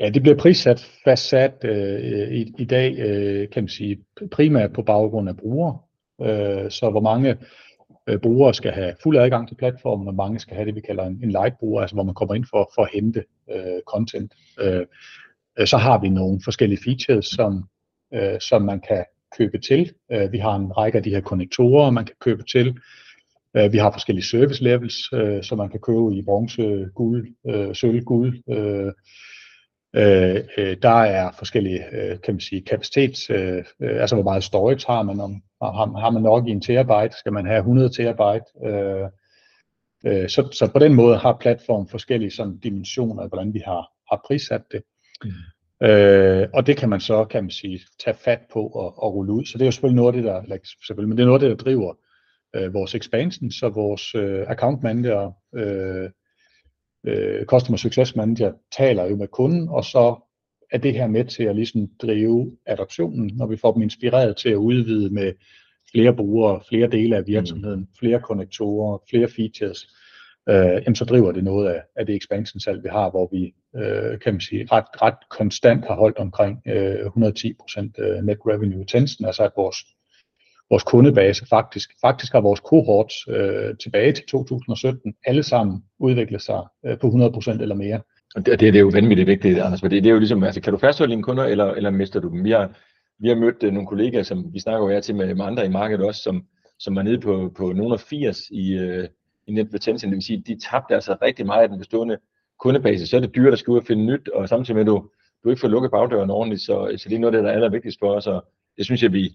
[0.00, 3.98] Ja, det bliver prissat fastsat øh, i, i dag, øh, kan man sige,
[4.30, 5.78] primært på baggrund af brugere.
[6.22, 7.36] Øh, så hvor mange
[8.08, 11.04] øh, brugere skal have fuld adgang til platformen, og mange skal have det, vi kalder
[11.04, 14.32] en, en light-bruger, altså hvor man kommer ind for, for at hente øh, content.
[14.60, 14.86] Øh,
[15.66, 17.64] så har vi nogle forskellige features, som,
[18.14, 19.04] øh, som man kan
[19.38, 19.92] købe til.
[20.12, 22.78] Øh, vi har en række af de her konnektorer, man kan købe til.
[23.56, 27.74] Øh, vi har forskellige service levels, øh, som man kan købe i bronze, guld, øh,
[27.74, 28.42] sølv, guld.
[28.50, 28.92] Øh,
[29.96, 34.44] Øh, øh, der er forskellige, øh, kan man sige, kapacitets, øh, øh, altså hvor meget
[34.44, 37.88] storage har man, om, har, har man nok i en terabyte, skal man have 100
[37.88, 39.08] terabyte, øh,
[40.06, 44.20] øh, så, så på den måde har platformen forskellige sådan, dimensioner, hvordan vi har, har
[44.26, 44.82] prissat det.
[45.24, 45.30] Mm.
[45.86, 49.32] Øh, og det kan man så, kan man sige, tage fat på og, og rulle
[49.32, 49.44] ud.
[49.44, 51.48] Så det er jo selvfølgelig noget af det, der, selvfølgelig, men det er noget af
[51.48, 51.94] det, der driver
[52.56, 56.10] øh, vores expansion, så vores øh, account manager, øh,
[57.06, 60.16] øh, Customer Success Manager taler jo med kunden, og så
[60.72, 64.48] er det her med til at ligesom drive adoptionen, når vi får dem inspireret til
[64.48, 65.32] at udvide med
[65.92, 67.88] flere brugere, flere dele af virksomheden, mm.
[67.98, 69.88] flere konnektorer, flere features,
[70.48, 73.54] øh, jamen så driver det noget af, af det expansion salg, vi har, hvor vi,
[73.76, 78.82] øh, kan man sige, ret, ret konstant har holdt omkring øh, 110% øh, net revenue
[78.82, 79.76] retention, altså at vores
[80.70, 81.90] vores kundebase faktisk.
[82.00, 87.62] Faktisk har vores cohorts øh, tilbage til 2017 alle sammen udviklet sig øh, på 100%
[87.62, 88.00] eller mere.
[88.34, 90.60] Og det, det er jo vanvittigt vigtigt, Anders, for det, det er jo ligesom, altså
[90.60, 92.44] kan du fastholde dine kunder, eller, eller mister du dem?
[92.44, 92.70] Vi har,
[93.18, 95.66] vi har mødt øh, nogle kollegaer, som vi snakker jo her til med, med andre
[95.66, 96.44] i markedet også, som,
[96.78, 99.08] som var nede på, på nogle af 80 i, øh,
[99.46, 102.18] i net retention, det vil sige, de tabte altså rigtig meget af den bestående
[102.58, 104.86] kundebase, så er det dyrt der skal ud og finde nyt, og samtidig med, at
[104.86, 105.08] du,
[105.44, 107.54] du ikke får lukket bagdøren ordentligt, så, så det er noget af det, der er
[107.54, 108.44] allervigtigst for os, og
[108.76, 109.32] det synes jeg, vi,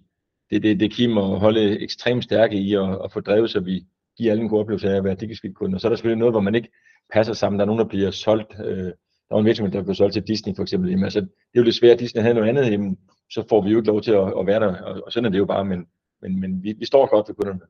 [0.50, 3.84] det, det, det Kim at holde ekstremt stærke i at, at få drevet, så vi
[4.18, 5.76] give alle en god oplevelse af at være DigiSuite-kunde.
[5.76, 6.70] Og så er der selvfølgelig noget, hvor man ikke
[7.14, 7.60] passer sammen.
[7.60, 8.56] Der er nogen, der bliver solgt.
[8.66, 8.92] Øh,
[9.30, 10.90] der var en virksomhed, der blev solgt til Disney for eksempel.
[10.90, 12.72] Jamen, altså, det er jo lidt svært, at Disney havde noget andet.
[12.72, 12.98] Jamen,
[13.32, 14.82] så får vi jo ikke lov til at, at være der.
[14.82, 15.66] Og, og sådan er det jo bare.
[15.66, 15.86] Men,
[16.22, 17.62] men, men vi, vi står godt ved kunderne.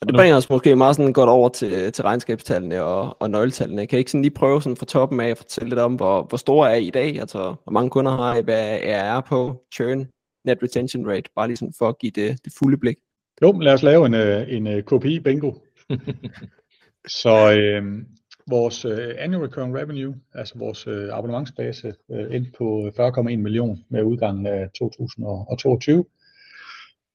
[0.00, 3.86] Og det bringer os måske meget sådan godt over til, til regnskabstallene og, og nøgletallene.
[3.86, 6.22] Kan I ikke sådan lige prøve sådan fra toppen af at fortælle lidt om, hvor,
[6.22, 7.20] hvor store er I i dag?
[7.20, 8.42] Altså, hvor mange kunder har I?
[8.42, 9.64] Hvad er på?
[9.74, 10.08] Churn?
[10.44, 12.96] net retention rate, bare lige sådan for at give det, det fulde blik.
[13.42, 15.52] Jo, lad os lave en, øh, en, øh, KPI bingo.
[17.22, 17.82] så øh,
[18.50, 24.02] vores øh, annual recurring revenue, altså vores øh, abonnementsbase, øh, endte på 40,1 millioner med
[24.02, 26.04] udgangen af 2022.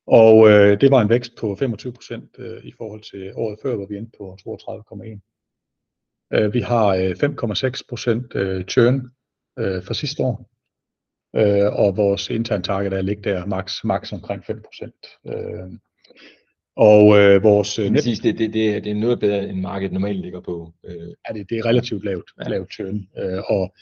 [0.08, 3.76] Og øh, det var en vækst på 25 procent øh, i forhold til året før,
[3.76, 5.20] hvor vi endte på 32,1.
[6.34, 9.12] Øh, vi har øh, 5,6 procent øh, churn
[9.60, 10.50] øh, for sidste år,
[11.36, 15.22] øh, og vores interne target er at ligge der max, max omkring 5%.
[15.28, 15.78] Øh,
[16.78, 17.80] og øh, vores...
[17.80, 18.04] Øh, net...
[18.04, 20.74] det, det, det, det er noget bedre, end markedet normalt ligger på.
[20.84, 21.08] Øh.
[21.28, 22.50] Ja, det, det er relativt lavt, ja.
[22.50, 23.08] lavt churn.
[23.18, 23.74] Øh, og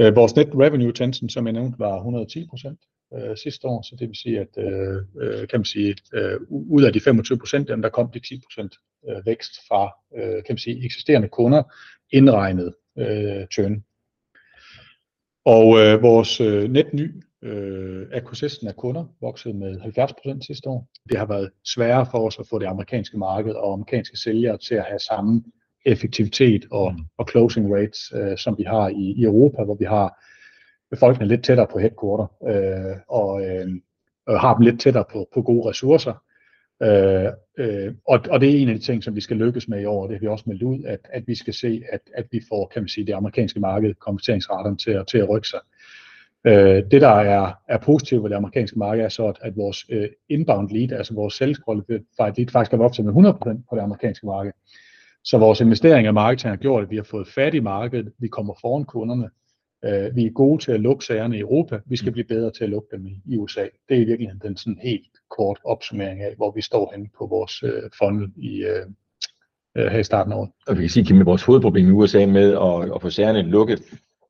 [0.00, 4.08] øh, vores net revenue retention, som jeg nævnte, var 110% øh, sidste år, så det
[4.08, 7.88] vil sige, at øh, øh kan man sige, øh, ud af de 25 procent, der
[7.88, 8.74] kom de 10 procent
[9.08, 11.62] øh, vækst fra øh, kan man sige, eksisterende kunder,
[12.12, 13.84] indregnet øh, churn.
[15.44, 20.88] Og øh, vores øh, net ny øh, acquisition af kunder voksede med 70% sidste år.
[21.08, 24.74] Det har været sværere for os at få det amerikanske marked og amerikanske sælgere til
[24.74, 25.44] at have samme
[25.86, 27.04] effektivitet og, mm.
[27.18, 30.24] og closing rates, øh, som vi har i, i Europa, hvor vi har
[30.90, 33.68] befolkningen lidt tættere på headquarter øh, og, øh,
[34.26, 36.14] og har dem lidt tættere på, på gode ressourcer.
[36.82, 39.80] Øh, øh, og, og det er en af de ting, som vi skal lykkes med
[39.82, 42.26] i år, det har vi også meldt ud, at, at vi skal se, at, at
[42.30, 45.60] vi får, kan man sige, det amerikanske marked, konverteringsraterne til, at, til at rykke sig.
[45.64, 45.73] Øh,
[46.90, 50.08] det, der er, er positivt ved det amerikanske marked, er så, at, at vores øh,
[50.28, 53.38] inbound lead, altså vores qualified lead, faktisk er vokset med 100%
[53.70, 54.52] på det amerikanske marked.
[55.24, 58.28] Så vores investeringer i marketing har gjort, at vi har fået fat i markedet, vi
[58.28, 59.28] kommer foran kunderne,
[59.84, 62.12] Øh, vi er gode til at lukke sagerne i Europa, vi skal mm.
[62.12, 63.66] blive bedre til at lukke dem i, i USA.
[63.88, 67.26] Det er i virkeligheden den sådan helt kort opsummering af, hvor vi står henne på
[67.26, 68.86] vores øh, funnel i, øh,
[69.76, 70.50] øh, her i starten af året.
[70.66, 73.82] Og vi kan sige, at vores hovedproblem i USA med at, at få sagerne lukket,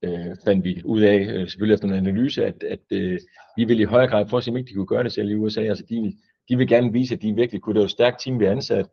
[0.04, 3.18] øh, fandt vi ud af, øh, selvfølgelig efter en analyse, at, at øh,
[3.56, 5.30] vi ville i højere grad prøve at se, om ikke de kunne gøre det selv
[5.30, 5.60] i USA.
[5.60, 6.12] Altså de,
[6.48, 7.74] de vil gerne vise, at de virkelig kunne.
[7.74, 8.86] Det var et stærkt team, vi ansat.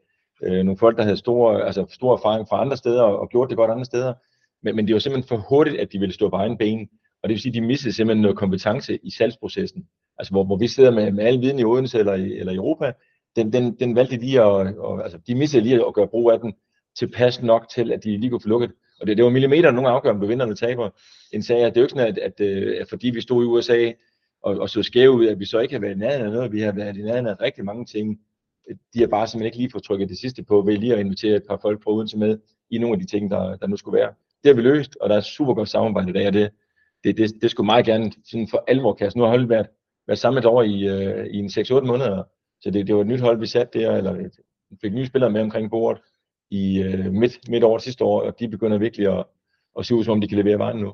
[0.44, 3.58] Øh, nogle folk, der havde store, altså stor erfaring fra andre steder og gjort det
[3.58, 4.14] godt andre steder
[4.64, 6.90] men, men det var simpelthen for hurtigt, at de ville stå på egen ben.
[7.24, 9.88] Og det vil sige, at de mistede simpelthen noget kompetence i salgsprocessen.
[10.18, 12.56] Altså hvor, hvor vi sidder med, med al viden i Odense eller i, eller i
[12.56, 12.92] Europa,
[13.36, 16.32] den, den, den valgte de lige at, og, altså de mistede lige at gøre brug
[16.32, 16.54] af den
[17.00, 18.72] tilpas nok til, at de lige kunne få lukket.
[19.02, 20.90] Og det, det var millimeter, nogle afgør, om du vinder eller taber.
[21.34, 23.48] En sag, det er jo ikke sådan, at, at, øh, at, fordi vi stod i
[23.48, 23.92] USA
[24.44, 26.52] og, og så skæve ud, at vi så ikke har været i nærheden af noget,
[26.52, 28.20] vi har været i nærheden af rigtig mange ting.
[28.94, 31.36] De har bare simpelthen ikke lige fået trykket det sidste på, ved lige at invitere
[31.36, 32.38] et par folk fra Odense med
[32.72, 35.10] i nogle af de ting, der, der nu skulle være det har vi løst, og
[35.10, 36.52] der er super godt samarbejde i dag, og det,
[37.04, 39.20] det, det, det skulle meget gerne sådan for alvor kaste.
[39.20, 39.68] Nu har holdet været,
[40.08, 42.24] været samlet over i, øh, i en 6-8 måneder,
[42.62, 44.30] så det, det var et nyt hold, vi satte der, eller
[44.82, 46.02] fik nye spillere med omkring bordet
[46.52, 49.26] i øh, midt, midt over sidste år, og de begynder virkelig at,
[49.80, 50.94] at se ud, som om de kan levere vejen nu.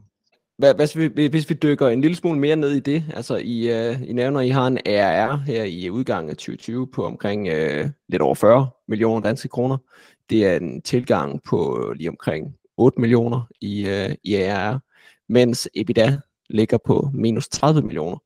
[0.58, 3.90] Hvad, hvis, vi, hvis vi dykker en lille smule mere ned i det, altså I,
[3.92, 7.90] uh, I nævner, I har en ARR her i udgangen af 2020 på omkring uh,
[8.10, 9.78] lidt over 40 millioner danske kroner.
[10.30, 14.80] Det er en tilgang på lige omkring 8 millioner i, uh, i ARR,
[15.30, 16.18] mens EBITDA
[16.50, 18.18] ligger på minus 30 millioner.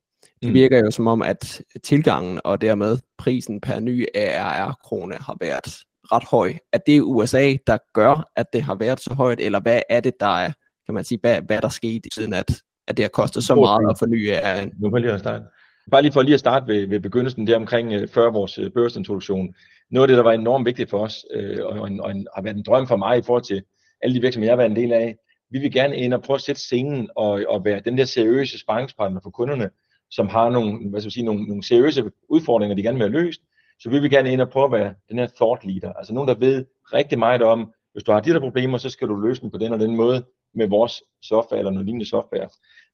[0.42, 0.54] Det mm.
[0.54, 5.76] virker jo som om, at tilgangen og dermed prisen per ny ARR-krone har været
[6.12, 6.54] ret høj.
[6.72, 10.20] Er det USA, der gør, at det har været så højt, eller hvad er det,
[10.20, 10.52] der er
[10.86, 13.90] kan man sige, hvad, hvad der skete, siden at, at det har kostet så meget
[13.90, 14.70] at forny af...
[14.78, 15.44] Nu vil jeg starte.
[15.90, 18.70] Bare lige for lige at starte ved, ved begyndelsen, der omkring øh, før vores øh,
[18.70, 19.54] børsintroduktion.
[19.90, 22.42] Noget af det, der var enormt vigtigt for os, øh, og, en, og en, har
[22.42, 23.62] været en drøm for mig i forhold til
[24.02, 25.16] alle de virksomheder, jeg har været en del af,
[25.50, 28.58] vi vil gerne ind og prøve at sætte scenen og, og være den der seriøse
[28.58, 29.70] sparringspartner for kunderne,
[30.10, 33.24] som har nogle, hvad skal jeg sige, nogle, nogle seriøse udfordringer, de gerne vil have
[33.24, 33.40] løst.
[33.82, 36.28] Så vi vil gerne ind og prøve at være den her thought leader, altså nogen,
[36.28, 39.42] der ved rigtig meget om, hvis du har de der problemer, så skal du løse
[39.42, 40.24] dem på den og den måde,
[40.54, 42.48] med vores software eller noget lignende software.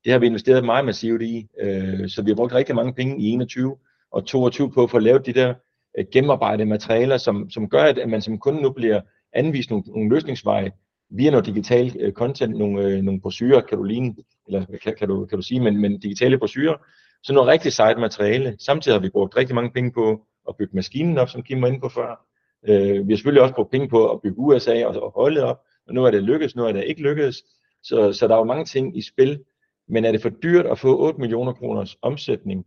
[0.04, 3.22] Det har vi investeret meget massivt i, øh, så vi har brugt rigtig mange penge
[3.22, 3.76] i 21
[4.12, 5.54] og 22 på at få lavet de der
[5.98, 9.00] øh, gennemarbejdede materialer, som, som gør, at man som kunde nu bliver
[9.32, 10.72] anvist nogle, nogle løsningsveje
[11.10, 14.14] via noget digital øh, content, nogle, øh, nogle brochurer, kan du ligne,
[14.46, 16.76] eller kan, kan, du, kan du sige, men, men digitale brochurer,
[17.22, 18.56] så noget rigtig sejt materiale.
[18.58, 21.68] Samtidig har vi brugt rigtig mange penge på at bygge maskinen op, som Kim var
[21.68, 22.26] inde på før.
[22.68, 25.60] Øh, vi har selvfølgelig også brugt penge på at bygge USA og, og holde op,
[25.88, 27.42] og nu er det lykkedes, nu er det ikke lykkedes.
[27.82, 29.44] Så, så der er jo mange ting i spil.
[29.88, 32.66] Men er det for dyrt at få 8 millioner kroners omsætning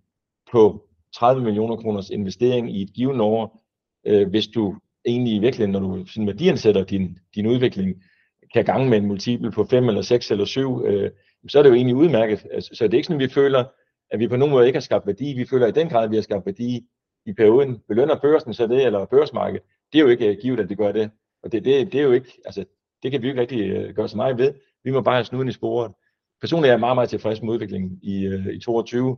[0.51, 3.63] på 30 millioner kroners investering i et givet år,
[4.07, 4.75] øh, hvis du
[5.05, 8.03] egentlig i virkeligheden, når du sådan værdiansætter din, din udvikling,
[8.53, 11.11] kan gange med en multiple på 5 eller 6 eller 7, øh,
[11.49, 12.45] så er det jo egentlig udmærket.
[12.51, 13.63] Altså, så det er ikke sådan, at vi føler,
[14.11, 15.33] at vi på nogen måde ikke har skabt værdi.
[15.33, 16.87] Vi føler i den grad, at vi har skabt værdi
[17.25, 17.81] i perioden.
[17.87, 19.63] Belønner børsen så det, eller børsmarkedet?
[19.93, 21.11] Det er jo ikke øh, givet, at det gør det.
[21.43, 22.65] Og det, det, det er jo ikke, altså,
[23.03, 24.53] det kan vi jo ikke rigtig øh, gøre så meget ved.
[24.83, 25.91] Vi må bare have snuden i sporet.
[26.41, 29.17] Personligt er jeg meget, meget tilfreds med udviklingen i, øh, i 22,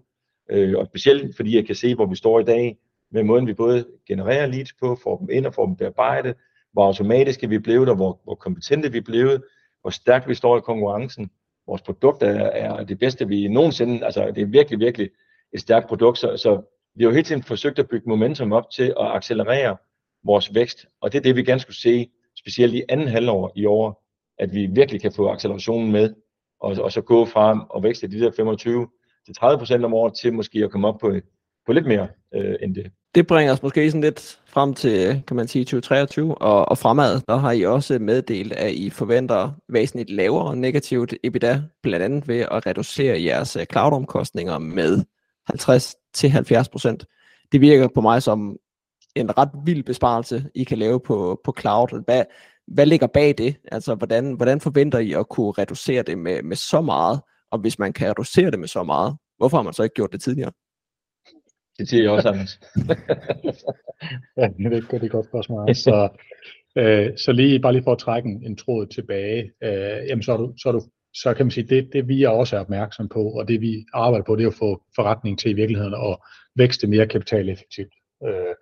[0.49, 2.77] øh, og specielt fordi jeg kan se, hvor vi står i dag,
[3.11, 6.35] med måden vi både genererer leads på, får dem ind og får dem bearbejdet,
[6.71, 9.43] hvor automatiske vi er blevet, og hvor, hvor kompetente vi er blevet,
[9.81, 11.29] hvor stærkt vi står i konkurrencen.
[11.67, 15.09] Vores produkt er, er det bedste, vi nogensinde, altså det er virkelig, virkelig
[15.53, 16.61] et stærkt produkt, så, så
[16.95, 19.77] vi har jo hele tiden forsøgt at bygge momentum op til at accelerere
[20.25, 23.65] vores vækst, og det er det, vi gerne skulle se specielt i anden halvår i
[23.65, 24.03] år,
[24.39, 26.13] at vi virkelig kan få accelerationen med,
[26.61, 28.87] og, og så gå fra at vækste de der 25
[29.25, 31.13] til 30 procent om året, til måske at komme op på,
[31.65, 32.91] på lidt mere øh, end det.
[33.15, 37.21] Det bringer os måske sådan lidt frem til, kan man sige, 2023, og, og fremad,
[37.27, 42.45] der har I også meddelt, at I forventer væsentligt lavere negativt EBITDA, blandt andet ved
[42.51, 45.03] at reducere jeres øh, cloud-omkostninger med
[46.17, 47.05] 50-70 procent.
[47.51, 48.57] Det virker på mig som
[49.15, 52.03] en ret vild besparelse, I kan lave på, på cloud.
[52.05, 52.23] Hvad,
[52.67, 53.55] hvad ligger bag det?
[53.71, 57.21] Altså, hvordan, hvordan forventer I at kunne reducere det med, med så meget?
[57.51, 60.11] Og hvis man kan reducere det med så meget, hvorfor har man så ikke gjort
[60.11, 60.51] det tidligere?
[61.79, 62.59] Det siger jeg også, Anders.
[64.37, 65.75] ja, det er et godt, godt spørgsmål.
[65.75, 66.09] Så,
[66.77, 70.33] øh, så lige, bare lige for at trække en, en tråd tilbage, øh, jamen så,
[70.33, 70.81] er du, så, er du,
[71.13, 74.25] så kan man sige, det, det vi er også opmærksom på, og det vi arbejder
[74.25, 76.23] på, det er at få forretningen til i virkeligheden og
[76.55, 77.93] vækste mere kapitaleffektivt.
[78.25, 78.55] Øh,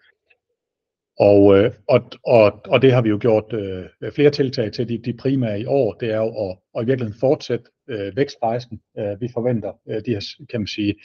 [1.19, 3.85] og, øh, og, og, og det har vi jo gjort øh,
[4.15, 4.89] flere tiltag til.
[4.89, 8.81] De, de primære i år, det er jo at, at i virkeligheden fortsætte øh, vækstrejsen.
[8.99, 10.95] Øh, vi forventer øh, de her, kan man sige,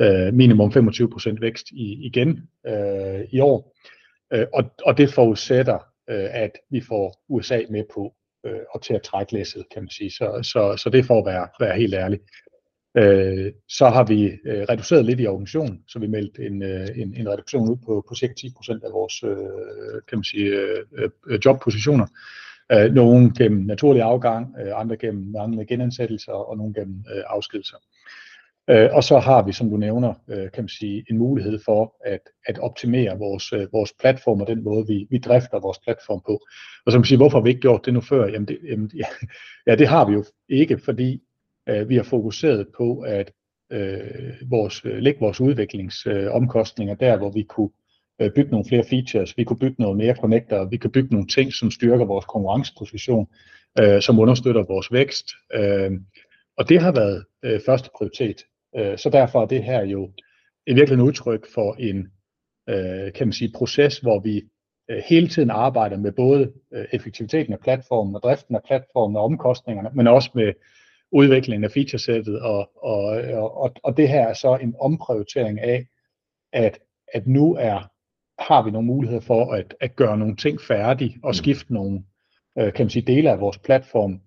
[0.00, 3.76] øh, minimum 25% vækst i, igen øh, i år.
[4.32, 5.78] Øh, og, og det forudsætter,
[6.10, 8.14] øh, at vi får USA med på
[8.46, 10.10] øh, og til at trække læsset, kan man sige.
[10.10, 12.20] Så, så, så det for at være, være helt ærlig.
[12.96, 17.14] Øh, så har vi øh, reduceret lidt i organisationen, så vi meldte en, øh, en,
[17.14, 21.38] en reduktion ud på, på cirka 10% af vores øh, kan man sige, øh, øh,
[21.44, 22.06] jobpositioner.
[22.72, 27.76] Øh, nogle gennem naturlig afgang, øh, andre gennem manglende genansættelser og nogle gennem øh, afskedelser.
[27.76, 27.95] Øh,
[28.70, 31.96] Øh, og så har vi, som du nævner, øh, kan man sige, en mulighed for
[32.04, 36.20] at, at optimere vores, øh, vores platform og den måde, vi, vi drifter vores platform
[36.26, 36.40] på.
[36.86, 38.26] Og så man sige, hvorfor har vi ikke gjort det nu før?
[38.26, 39.06] Jamen, det, jamen ja,
[39.66, 41.22] ja, det har vi jo ikke, fordi
[41.68, 43.32] Øh, vi har fokuseret på at
[43.72, 47.70] øh, vores, øh, lægge vores udviklingsomkostninger øh, der, hvor vi kunne
[48.20, 51.26] øh, bygge nogle flere features, vi kunne bygge noget mere connector, vi kan bygge nogle
[51.26, 53.26] ting, som styrker vores konkurrenceposition,
[53.78, 55.26] øh, som understøtter vores vækst.
[55.54, 55.90] Øh,
[56.58, 58.36] og det har været øh, første prioritet.
[58.76, 60.10] Øh, så derfor er det her jo
[60.66, 62.08] i virkeligheden udtryk for en
[62.68, 64.42] øh, kan man sige, proces, hvor vi
[64.90, 69.24] øh, hele tiden arbejder med både øh, effektiviteten af platformen og driften af platformen og
[69.24, 70.52] omkostningerne, men også med
[71.12, 73.04] udviklingen af featuresættet, og, og,
[73.42, 75.86] og, og det her er så en omprioritering af,
[76.52, 76.78] at,
[77.14, 77.90] at nu er
[78.38, 82.04] har vi nogle muligheder for at, at gøre nogle ting færdige og skifte nogle
[82.58, 84.20] øh, kan man sige, dele af vores platform,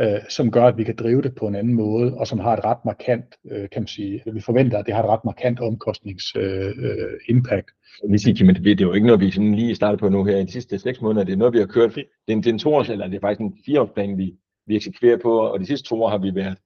[0.00, 2.56] øh, som gør, at vi kan drive det på en anden måde, og som har
[2.56, 5.60] et ret markant, øh, kan man sige, vi forventer, at det har et ret markant
[5.60, 6.78] omkostningsimpact.
[6.78, 7.68] Øh, impact.
[8.02, 10.24] Jeg vil sige, Kim, det er jo ikke noget, vi sådan lige starter på nu
[10.24, 11.24] her i de sidste seks måneder.
[11.24, 11.94] Det er noget, vi har kørt.
[11.94, 14.34] Det er en, det er en toårs, eller det er faktisk en fireårsplan, vi,
[14.66, 16.58] vi eksekverer på, og de sidste to år har vi været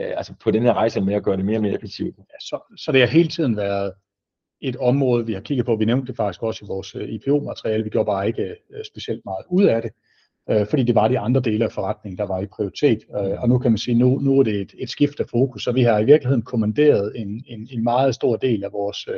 [0.00, 2.14] øh, altså på den her rejse med at gøre det mere og mere effektivt.
[2.18, 3.92] Ja, så, så det har hele tiden været
[4.60, 5.76] et område, vi har kigget på.
[5.76, 7.84] Vi nævnte det faktisk også i vores øh, IPO-materiale.
[7.84, 9.90] Vi gjorde bare ikke øh, specielt meget ud af det,
[10.50, 12.98] øh, fordi det var de andre dele af forretningen, der var i prioritet.
[13.38, 15.72] Og nu kan man sige, nu, nu er det et, et skift af fokus, så
[15.72, 19.08] vi har i virkeligheden kommanderet en, en, en meget stor del af vores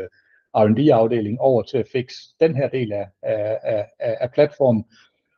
[0.54, 3.58] R&D-afdeling over til at fikse den her del af, af,
[4.00, 4.84] af, af platformen,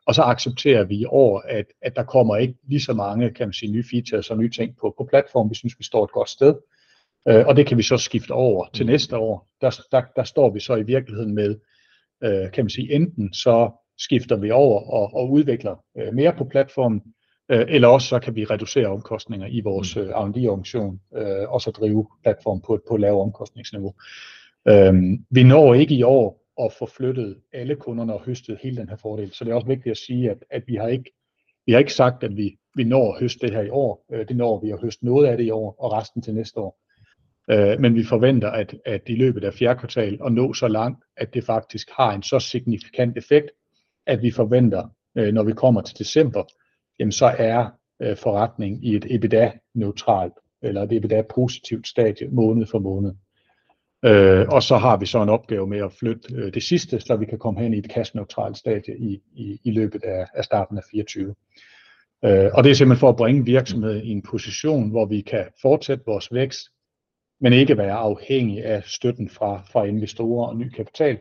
[0.06, 3.46] og så accepterer vi i år, at, at der kommer ikke lige så mange kan
[3.46, 5.50] man sige, nye features og nye ting på, på platformen.
[5.50, 6.54] Vi synes, vi står et godt sted.
[7.28, 8.90] Øh, og det kan vi så skifte over til mm.
[8.90, 9.48] næste år.
[9.60, 11.56] Der, der, der står vi så i virkeligheden med,
[12.24, 13.70] øh, kan man sige, enten så
[14.00, 17.02] skifter vi over og, og udvikler øh, mere på platformen,
[17.50, 20.02] øh, eller også så kan vi reducere omkostninger i vores mm.
[20.02, 23.94] øh, R&D-organisation, øh, og så drive platformen på, på lavere omkostningsniveau.
[24.68, 24.94] Øh,
[25.30, 28.96] vi når ikke i år at få flyttet alle kunderne og høstet hele den her
[28.96, 31.10] fordel, så det er også vigtigt at sige, at, at vi har ikke
[31.66, 34.06] vi har ikke sagt, at vi, vi når at høste det her i år.
[34.12, 36.60] Øh, det når vi at høste noget af det i år, og resten til næste
[36.60, 36.80] år.
[37.50, 41.04] Øh, men vi forventer, at, at i løbet af fjerde kvartal at nå så langt,
[41.16, 43.50] at det faktisk har en så signifikant effekt,
[44.10, 44.88] at vi forventer,
[45.18, 46.44] øh, når vi kommer til december,
[46.98, 47.66] jamen så er
[48.02, 53.12] øh, forretning i et EBITDA-neutralt eller et EBITDA-positivt stadie måned for måned.
[54.04, 57.16] Øh, og så har vi så en opgave med at flytte øh, det sidste, så
[57.16, 60.78] vi kan komme hen i et cash-neutralt stadie i, i, i løbet af, af starten
[60.78, 61.34] af 24.
[62.24, 65.46] Øh, og det er simpelthen for at bringe virksomheden i en position, hvor vi kan
[65.62, 66.60] fortsætte vores vækst,
[67.40, 71.18] men ikke være afhængig af støtten fra, fra investorer og ny kapital.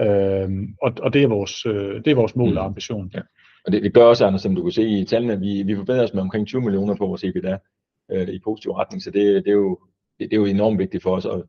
[0.00, 2.68] Øhm, og, og det er vores, øh, det er vores mål og mm.
[2.68, 3.10] ambition.
[3.14, 3.20] Ja.
[3.66, 6.04] Og det, det gør også, Anders, som du kan se i tallene, vi, vi forbedrer
[6.04, 7.58] os med omkring 20 millioner på vores EBITDA
[8.12, 9.78] øh, i positiv retning, så det, det, er jo,
[10.18, 11.48] det, det er jo enormt vigtigt for os, og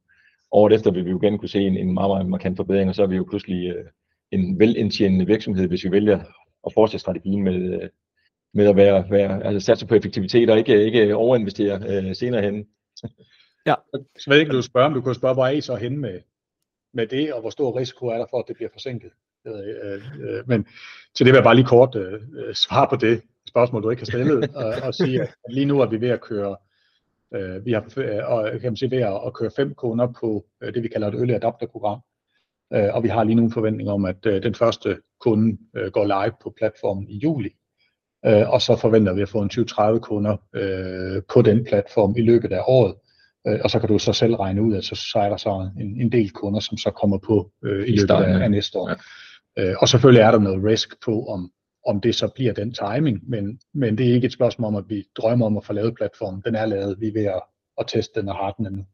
[0.51, 2.95] året efter vil vi jo igen kunne se en, en meget, meget markant forbedring, og
[2.95, 3.85] så er vi jo pludselig øh,
[4.31, 6.19] en velindtjenende virksomhed, hvis vi vælger
[6.67, 7.89] at fortsætte strategien med, øh,
[8.53, 12.65] med at være, være altså satse på effektivitet og ikke, ikke overinvestere øh, senere hen.
[13.65, 13.75] Ja.
[14.19, 16.19] Så ved ikke, du spørger, om du kunne spørge, hvor er I så henne med,
[16.93, 19.11] med det, og hvor stor risiko er der for, at det bliver forsinket?
[19.47, 20.67] Øh, øh, men
[21.15, 22.19] til det vil jeg bare lige kort øh,
[22.53, 25.85] svare på det spørgsmål, du ikke har stillet, og, og sige, at lige nu er
[25.85, 26.55] vi ved at køre,
[27.35, 27.81] øh, vi har,
[28.23, 31.07] og, kan man sige, ved at, at køre fem kunder på øh, det, vi kalder
[31.07, 31.99] et early adapter program,
[32.73, 35.91] øh, og vi har lige nu en forventning om, at øh, den første kunde øh,
[35.91, 37.49] går live på platformen i juli,
[38.25, 42.21] øh, og så forventer vi at få en 20-30 kunder øh, på den platform i
[42.21, 42.95] løbet af året,
[43.47, 45.69] Øh, og så kan du så selv regne ud, at så, så er der så
[45.79, 48.89] en, en del kunder, som så kommer på øh, i løbet af, af næste år.
[48.89, 48.95] Ja.
[49.57, 51.51] Øh, og selvfølgelig er der noget risk på, om,
[51.87, 54.85] om det så bliver den timing, men, men det er ikke et spørgsmål om, at
[54.87, 56.41] vi drømmer om at få lavet platformen.
[56.45, 57.41] Den er lavet, vi er ved at,
[57.77, 58.85] at teste den og har den nu.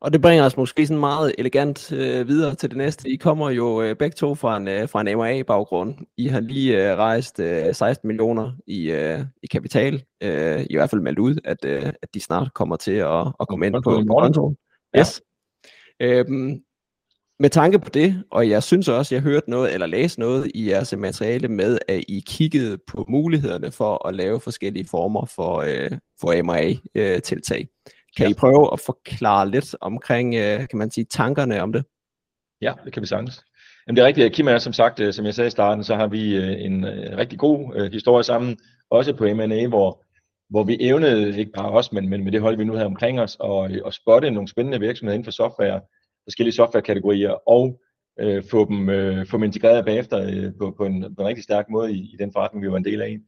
[0.00, 3.10] Og det bringer os måske sådan meget elegant øh, videre til det næste.
[3.10, 5.94] I kommer jo øh, begge to fra en, øh, fra en MA-baggrund.
[6.16, 10.04] I har lige øh, rejst øh, 16 millioner i, øh, i kapital.
[10.22, 13.48] Øh, I hvert fald meldt ud, at, øh, at de snart kommer til at, at
[13.48, 14.56] komme ind på, på kontoen.
[14.98, 15.22] Yes.
[16.00, 16.06] Ja.
[16.06, 16.62] Øhm,
[17.38, 20.70] med tanke på det, og jeg synes også, jeg hørte noget, eller læste noget i
[20.70, 25.90] jeres materiale med, at I kiggede på mulighederne for at lave forskellige former for, øh,
[26.20, 27.60] for MA-tiltag.
[27.60, 28.30] Øh, kan ja.
[28.30, 31.84] I prøve at forklare lidt omkring, øh, kan man sige, tankerne om det?
[32.60, 33.44] Ja, det kan vi sagtens.
[33.86, 35.94] Jamen det er rigtigt, Kim er som sagt, øh, som jeg sagde i starten, så
[35.94, 36.86] har vi øh, en
[37.16, 38.58] rigtig god historie sammen,
[38.90, 40.04] også på M&A, hvor,
[40.50, 43.20] hvor vi evnede, ikke bare os, men, men med det hold, vi nu havde omkring
[43.20, 45.80] os, og, og spotte nogle spændende virksomheder inden for software,
[46.26, 47.80] forskellige softwarekategorier, og
[48.20, 51.44] øh, få, dem, øh, få dem integreret bagefter øh, på, på, en, på en rigtig
[51.44, 53.18] stærk måde i, i den forretning, vi var en del af.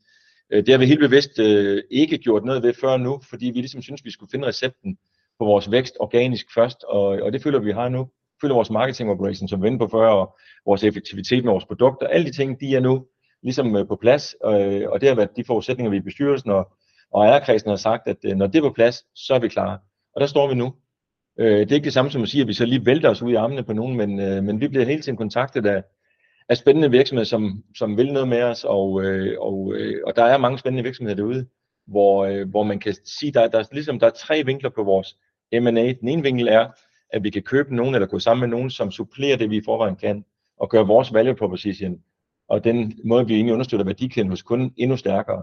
[0.55, 3.59] Øh, det har vi helt bevidst øh, ikke gjort noget ved før nu, fordi vi
[3.59, 4.99] ligesom synes, vi skulle finde recepten
[5.39, 8.09] på vores vækst organisk først, og, og det føler vi har nu.
[8.41, 10.37] Føler vores marketing operation, som vi på før, og
[10.67, 13.07] vores effektivitet med vores produkter, alle de ting, de er nu
[13.43, 14.55] ligesom øh, på plads, og,
[14.87, 16.69] og det har været de forudsætninger, vi i bestyrelsen og,
[17.13, 19.81] og ejerkredsen har sagt, at øh, når det er på plads, så er vi klar.
[20.15, 20.75] Og der står vi nu.
[21.39, 23.33] det er ikke det samme som at sige, at vi så lige vælter os ud
[23.33, 25.83] i armene på nogen, men, men vi bliver hele tiden kontaktet af,
[26.49, 30.25] af spændende virksomheder, som, som vil noget med os, og, øh, og, øh, og der
[30.25, 31.47] er mange spændende virksomheder derude,
[31.87, 35.17] hvor, øh, hvor man kan sige, der, der, ligesom, der er tre vinkler på vores
[35.53, 35.93] M&A.
[35.93, 36.69] Den ene vinkel er,
[37.11, 39.65] at vi kan købe nogen, eller gå sammen med nogen, som supplerer det, vi i
[39.65, 40.25] forvejen kan,
[40.61, 42.01] og gøre vores value proposition,
[42.49, 45.43] og den måde, vi egentlig understøtter værdikæden hos kunden, endnu stærkere.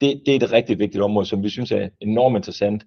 [0.00, 2.84] Det, det er et rigtig vigtigt område, som vi synes er enormt interessant.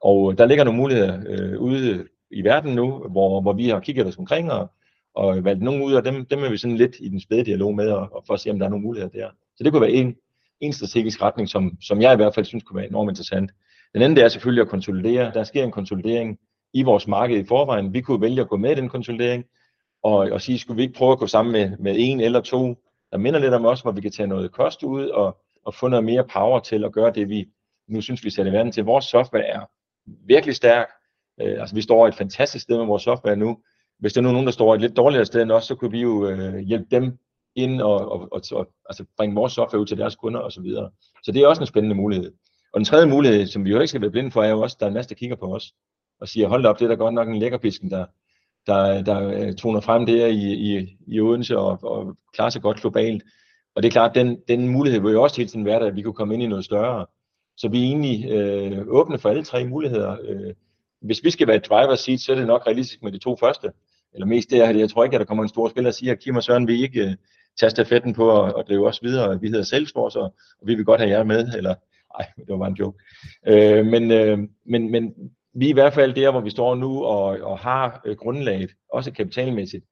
[0.00, 4.06] Og der ligger nogle muligheder øh, ude i verden nu, hvor, hvor vi har kigget
[4.06, 4.70] os omkring, og,
[5.16, 7.74] og valgt nogen ud, og dem, dem er vi sådan lidt i den spæde dialog
[7.74, 9.30] med, og, og for at se, om der er nogle muligheder der.
[9.56, 10.16] Så det kunne være en,
[10.60, 13.50] en strategisk retning, som, som jeg i hvert fald synes kunne være enormt interessant.
[13.94, 15.32] Den anden det er selvfølgelig at konsolidere.
[15.34, 16.38] Der sker en konsolidering
[16.74, 17.92] i vores marked i forvejen.
[17.92, 19.44] Vi kunne vælge at gå med i den konsolidering,
[20.02, 22.74] og, og sige, skulle vi ikke prøve at gå sammen med, med en eller to,
[23.12, 25.88] der minder lidt om os, hvor vi kan tage noget kost ud, og, og få
[25.88, 27.46] noget mere power til at gøre det, vi
[27.88, 28.84] nu synes, vi sætter i verden til.
[28.84, 29.60] Vores software er
[30.26, 30.86] virkelig stærk.
[31.40, 33.58] Øh, altså, vi står et fantastisk sted med vores software nu.
[33.98, 36.00] Hvis der er nogen, der står et lidt dårligere sted end os, så kunne vi
[36.00, 37.18] jo øh, hjælpe dem
[37.56, 40.50] ind og, og, og, og altså bringe vores software ud til deres kunder osv.
[40.50, 40.90] Så, videre.
[41.24, 42.32] så det er også en spændende mulighed.
[42.72, 44.74] Og den tredje mulighed, som vi jo ikke skal være blinde for, er jo også,
[44.76, 45.72] at der er en masse, der kigger på os
[46.20, 48.06] og siger, hold da op, det er da godt nok en lækkerpisken, der,
[48.66, 52.80] der, der øh, toner frem der i, i, i Odense og, og klarer sig godt
[52.80, 53.22] globalt.
[53.74, 55.96] Og det er klart, den, den mulighed vil jo også hele tiden være der, at
[55.96, 57.06] vi kunne komme ind i noget større.
[57.56, 60.16] Så vi er egentlig øh, åbne for alle tre muligheder.
[60.22, 60.54] Øh,
[61.02, 63.36] hvis vi skal være et driver seat, så er det nok realistisk med de to
[63.36, 63.70] første.
[64.14, 66.12] Eller mest det jeg, jeg tror ikke, at der kommer en stor spiller og siger,
[66.12, 67.12] at Kim og Søren vil ikke uh,
[67.60, 69.40] tage stafetten på at, at drive os videre.
[69.40, 71.48] Vi hedder Salesforce, og, og vi vil godt have jer med.
[71.56, 71.74] Eller,
[72.18, 72.98] nej, det var bare en joke.
[73.46, 75.14] Øh, men, øh, men, men
[75.54, 78.70] vi er i hvert fald der, hvor vi står nu og, og har øh, grundlaget,
[78.92, 79.84] også kapitalmæssigt,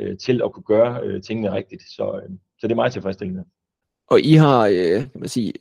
[0.00, 1.82] øh, til at kunne gøre øh, tingene rigtigt.
[1.82, 3.44] Så, øh, så det er meget tilfredsstillende.
[4.10, 5.52] Og I har, øh, kan man sige,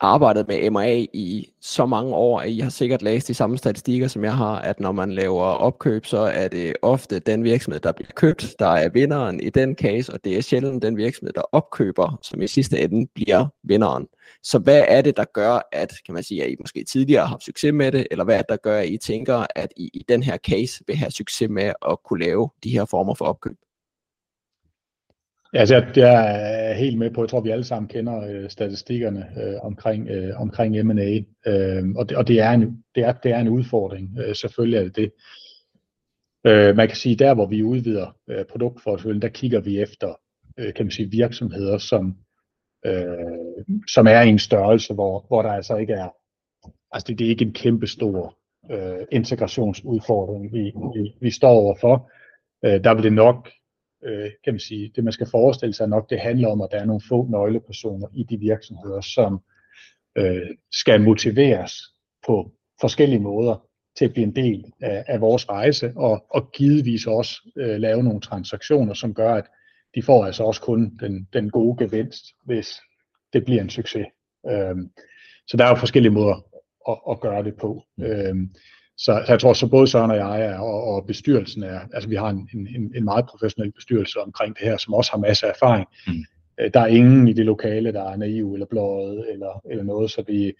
[0.00, 4.08] arbejdet med MA i så mange år, at I har sikkert læst de samme statistikker,
[4.08, 7.92] som jeg har, at når man laver opkøb, så er det ofte den virksomhed, der
[7.92, 11.42] bliver købt, der er vinderen i den case, og det er sjældent den virksomhed, der
[11.52, 14.06] opkøber, som i sidste ende bliver vinderen.
[14.42, 17.28] Så hvad er det, der gør, at, kan man sige, at I måske tidligere har
[17.28, 19.90] haft succes med det, eller hvad er det, der gør, at I tænker, at I
[19.94, 23.24] i den her case vil have succes med at kunne lave de her former for
[23.24, 23.56] opkøb?
[25.54, 28.50] Ja, altså, jeg, jeg er helt med på, jeg tror, vi alle sammen kender øh,
[28.50, 33.12] statistikkerne øh, omkring, øh, omkring M&A, øh, og, det, og det, er en, det, er,
[33.12, 35.12] det er en udfordring, øh, selvfølgelig er det det.
[36.46, 40.14] Øh, man kan sige, der hvor vi udvider øh, produktporteføljen, der kigger vi efter,
[40.58, 42.16] øh, kan man sige, virksomheder, som,
[42.86, 46.08] øh, som er i en størrelse, hvor, hvor der altså ikke er,
[46.92, 48.38] altså det, det er ikke en kæmpe stor
[48.70, 52.10] øh, integrationsudfordring, vi, vi, vi står overfor.
[52.64, 53.48] Øh, der vil det nok
[54.04, 56.78] øh, kan man sige, det man skal forestille sig nok, det handler om, at der
[56.78, 59.40] er nogle få nøglepersoner i de virksomheder, som
[60.18, 61.72] øh, skal motiveres
[62.26, 63.68] på forskellige måder
[63.98, 68.02] til at blive en del af, af vores rejse, og, og givetvis også øh, lave
[68.02, 69.46] nogle transaktioner, som gør, at
[69.94, 72.80] de får altså også kun den, den gode gevinst, hvis
[73.32, 74.06] det bliver en succes.
[74.50, 74.76] Øh,
[75.46, 76.44] så der er jo forskellige måder
[76.88, 77.82] at, at gøre det på.
[78.00, 78.36] Øh,
[78.98, 82.08] så, så jeg tror, så både Søren og jeg er, og, og bestyrelsen er, altså
[82.08, 85.46] vi har en, en, en meget professionel bestyrelse omkring det her, som også har masser
[85.46, 85.88] af erfaring.
[86.06, 86.24] Mm.
[86.60, 90.10] Øh, der er ingen i det lokale, der er naiv eller blåret eller, eller noget,
[90.10, 90.52] så vi,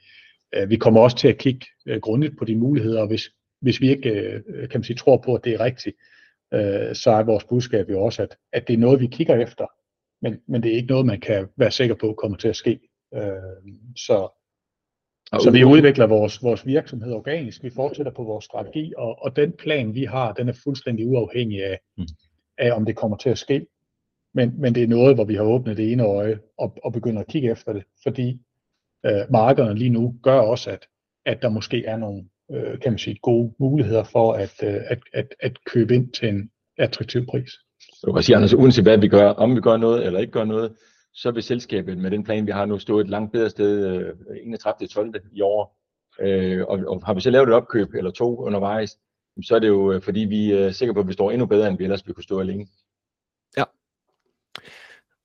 [0.55, 3.23] øh, vi kommer også til at kigge øh, grundigt på de muligheder, og hvis,
[3.61, 5.97] hvis vi ikke kan man sige, tror på, at det er rigtigt,
[6.99, 9.67] så er vores budskab jo også, at, at det er noget, vi kigger efter,
[10.23, 12.81] men, men det er ikke noget, man kan være sikker på kommer til at ske.
[13.97, 14.38] Så,
[15.33, 19.37] og så vi udvikler vores, vores virksomhed organisk, vi fortsætter på vores strategi, og, og
[19.37, 22.07] den plan, vi har, den er fuldstændig uafhængig af, mm.
[22.59, 23.67] af om det kommer til at ske.
[24.35, 27.21] Men, men det er noget, hvor vi har åbnet det ene øje og, og begynder
[27.21, 28.41] at kigge efter det, fordi
[29.07, 30.87] øh, markederne lige nu gør også, at,
[31.27, 34.99] at der måske er nogle øh, kan man sige, gode muligheder for at, øh, at,
[35.13, 37.51] at, at købe ind til en attraktiv pris.
[38.07, 40.45] Du kan sige, Anders, uanset hvad vi gør, om vi gør noget eller ikke gør
[40.45, 40.77] noget,
[41.19, 44.15] så vil selskabet med den plan, vi har nu, stå et langt bedre sted øh,
[44.43, 44.89] 31.
[44.89, 45.15] 12.
[45.33, 45.79] i år.
[46.21, 48.99] Øh, og, og har vi så lavet et opkøb eller to undervejs,
[49.43, 51.47] så er det jo øh, fordi, vi øh, er sikre på, at vi står endnu
[51.47, 52.67] bedre, end vi ellers ville kunne stå alene.
[53.57, 53.65] Ja.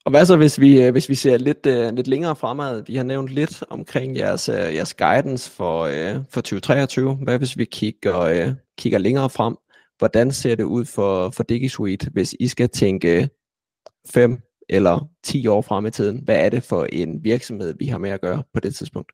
[0.05, 2.83] Og hvad så, hvis vi, øh, hvis vi ser lidt, uh, lidt længere fremad?
[2.87, 7.15] Vi har nævnt lidt omkring jeres, uh, jeres guidance for, uh, for 2023.
[7.15, 9.57] Hvad hvis vi kigger, uh, kigger længere frem?
[9.97, 13.29] Hvordan ser det ud for, for DigiSuite, hvis I skal tænke
[14.13, 16.21] 5, eller 10 år frem i tiden?
[16.23, 19.11] Hvad er det for en virksomhed, vi har med at gøre på det tidspunkt?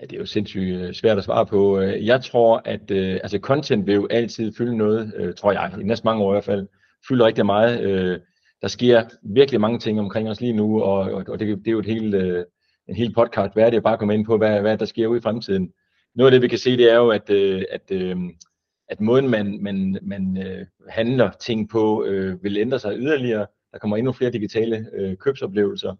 [0.00, 1.80] Ja, det er jo sindssygt øh, svært at svare på.
[1.80, 5.72] Øh, jeg tror, at øh, altså content vil jo altid fylde noget, øh, tror jeg,
[5.80, 6.68] i næsten mange år i hvert fald,
[7.08, 8.22] fylder rigtig meget.
[8.62, 11.78] Der sker virkelig mange ting omkring os lige nu, og, og det, det er jo
[11.78, 12.14] et helt,
[12.88, 15.18] en hel podcast Hvad er det bare komme ind på, hvad, hvad der sker ude
[15.18, 15.72] i fremtiden.
[16.14, 17.92] Noget af det, vi kan se, det er jo, at, at,
[18.88, 20.38] at måden, man, man, man
[20.88, 22.06] handler ting på,
[22.42, 23.46] vil ændre sig yderligere.
[23.76, 25.94] Der kommer endnu flere digitale øh, købsoplevelser.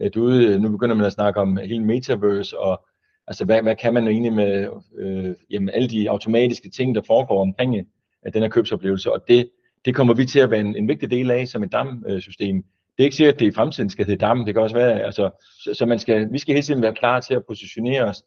[0.00, 0.20] Øh, du,
[0.60, 2.86] nu begynder man at snakke om hele metaverse, og
[3.26, 4.68] altså, hvad, hvad kan man egentlig med
[4.98, 9.50] øh, jamen, alle de automatiske ting, der foregår omkring øh, den her købsoplevelse, og det,
[9.84, 12.56] det kommer vi til at være en, en vigtig del af som et DAM-system.
[12.96, 15.02] Det er ikke sikkert, at det i fremtiden skal hedde DAM, det kan også være,
[15.02, 15.30] altså,
[15.64, 18.22] så, så man skal, vi skal hele tiden være klar til at positionere os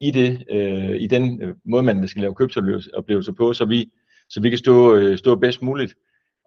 [0.00, 3.90] i, det, øh, i den øh, måde, man skal lave købsoplevelser på, så vi,
[4.28, 5.94] så vi kan stå, øh, stå bedst muligt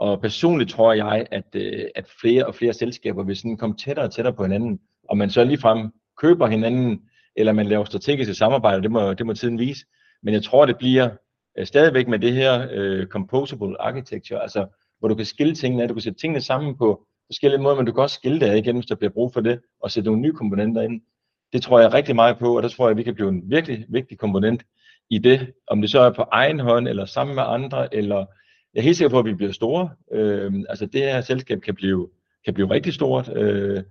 [0.03, 4.05] og personligt tror jeg, at, øh, at flere og flere selskaber vil sådan komme tættere
[4.05, 4.79] og tættere på hinanden,
[5.09, 7.01] og man så ligefrem køber hinanden,
[7.35, 9.85] eller man laver strategiske samarbejder, det må, det må tiden vise.
[10.23, 11.09] Men jeg tror, det bliver
[11.57, 14.65] øh, stadigvæk med det her øh, composable architecture, altså
[14.99, 17.85] hvor du kan skille tingene af, du kan sætte tingene sammen på forskellige måder, men
[17.85, 20.09] du kan også skille det af igen, hvis der bliver brug for det, og sætte
[20.09, 21.01] nogle nye komponenter ind.
[21.53, 23.41] Det tror jeg rigtig meget på, og der tror jeg, at vi kan blive en
[23.45, 24.63] virkelig vigtig komponent
[25.09, 28.25] i det, om det så er på egen hånd, eller sammen med andre, eller
[28.73, 29.89] jeg er helt sikker på, at vi bliver store.
[30.11, 32.09] Øh, altså det her selskab kan blive,
[32.45, 33.83] kan blive rigtig stort, øh,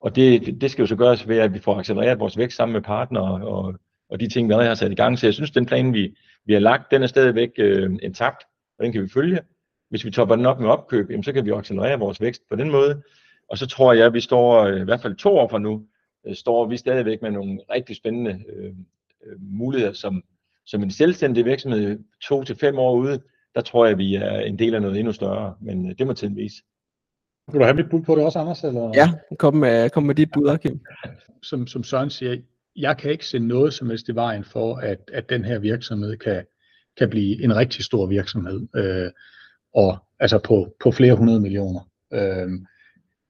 [0.00, 2.72] og det, det skal jo så gøres ved, at vi får accelereret vores vækst sammen
[2.72, 3.74] med partnere, og,
[4.10, 5.18] og de ting, vi allerede har sat i gang.
[5.18, 8.44] Så jeg synes, den plan, vi, vi har lagt, den er stadigvæk øh, intakt,
[8.78, 9.40] og den kan vi følge.
[9.90, 12.56] Hvis vi topper den op med opkøb, jamen, så kan vi accelerere vores vækst på
[12.56, 13.02] den måde.
[13.50, 15.86] Og så tror jeg, at vi står, øh, i hvert fald to år fra nu,
[16.26, 18.72] øh, står vi stadigvæk med nogle rigtig spændende øh,
[19.26, 20.22] øh, muligheder, som,
[20.66, 23.20] som en selvstændig virksomhed to til fem år ude,
[23.56, 26.06] der tror jeg, at vi er en del af noget endnu større, men øh, det
[26.06, 26.62] må tiden vise.
[27.52, 28.64] Vil du have mit bud på det også, Anders?
[28.64, 28.92] Eller?
[28.94, 30.80] Ja, kom med, kom med dit bud, Kim.
[31.42, 32.36] Som, som Søren siger,
[32.76, 36.16] jeg kan ikke se noget som helst i vejen for, at, at den her virksomhed
[36.16, 36.44] kan,
[36.98, 39.10] kan blive en rigtig stor virksomhed, øh,
[39.74, 41.80] og altså på, på flere hundrede millioner.
[42.12, 42.48] Øh,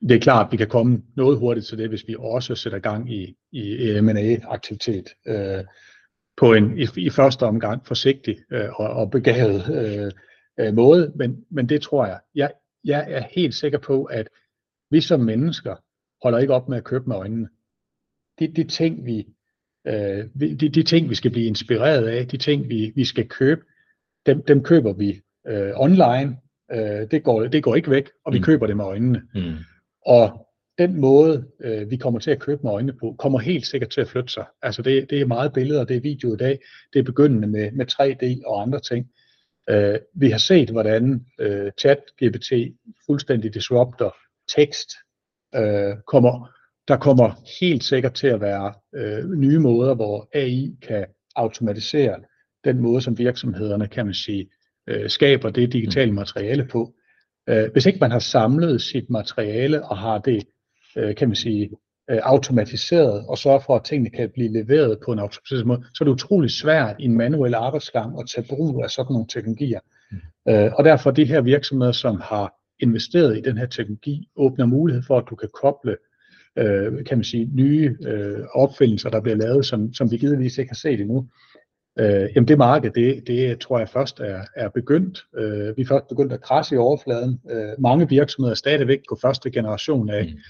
[0.09, 2.79] det er klart, at vi kan komme noget hurtigt til det, hvis vi også sætter
[2.79, 5.09] gang i, i M&A-aktivitet.
[5.27, 5.65] Øh,
[6.37, 10.13] på en i, i første omgang forsigtig øh, og, og begavet øh,
[10.61, 12.21] øh, måde, men, men det tror jeg.
[12.35, 12.53] jeg.
[12.85, 14.29] Jeg er helt sikker på, at
[14.91, 15.77] vi som mennesker
[16.23, 17.49] holder ikke op med at købe med øjnene.
[18.39, 19.27] De, de, ting, vi,
[19.87, 23.61] øh, de, de ting, vi skal blive inspireret af, de ting, vi, vi skal købe,
[24.27, 26.37] dem, dem køber vi øh, online.
[26.73, 28.45] Øh, det, går, det går ikke væk, og vi mm.
[28.45, 29.23] køber det med øjnene.
[29.35, 29.55] Mm.
[30.07, 30.46] Og
[30.79, 34.01] den måde, øh, vi kommer til at købe med øjnene på, kommer helt sikkert til
[34.01, 34.45] at flytte sig.
[34.63, 36.59] Altså det, det er meget billeder, det er video i dag,
[36.93, 39.07] det er begyndende med, med 3D og andre ting.
[39.71, 44.11] Øh, vi har set, hvordan øh, chat-GPT fuldstændig disrupter
[44.57, 44.91] tekst.
[45.55, 46.51] Øh, kommer,
[46.89, 51.07] der kommer helt sikkert til at være øh, nye måder, hvor AI kan
[51.37, 52.21] automatisere
[52.65, 54.51] den måde, som virksomhederne, kan man sige,
[54.87, 56.95] øh, skaber det digitale materiale på.
[57.49, 60.43] Øh, hvis ikke man har samlet sit materiale og har det
[60.97, 61.71] øh, kan man sige,
[62.11, 66.05] øh, automatiseret og sørge for, at tingene kan blive leveret på en automatiseret måde, så
[66.05, 69.81] er det utrolig svært i en manuel arbejdsgang at tage brug af sådan nogle teknologier.
[70.11, 70.19] Mm.
[70.49, 75.03] Øh, og derfor de her virksomheder, som har investeret i den her teknologi, åbner mulighed
[75.03, 75.97] for, at du kan koble
[76.59, 80.71] øh, kan man sige, nye øh, opfindelser, der bliver lavet, som, som vi givetvis ikke
[80.71, 81.27] har set endnu.
[81.99, 85.25] Øh, jamen det marked, det, det tror jeg først er, er begyndt.
[85.37, 87.41] Øh, vi er først begyndt at krasse i overfladen.
[87.51, 90.41] Øh, mange virksomheder er stadigvæk på første generation af, mm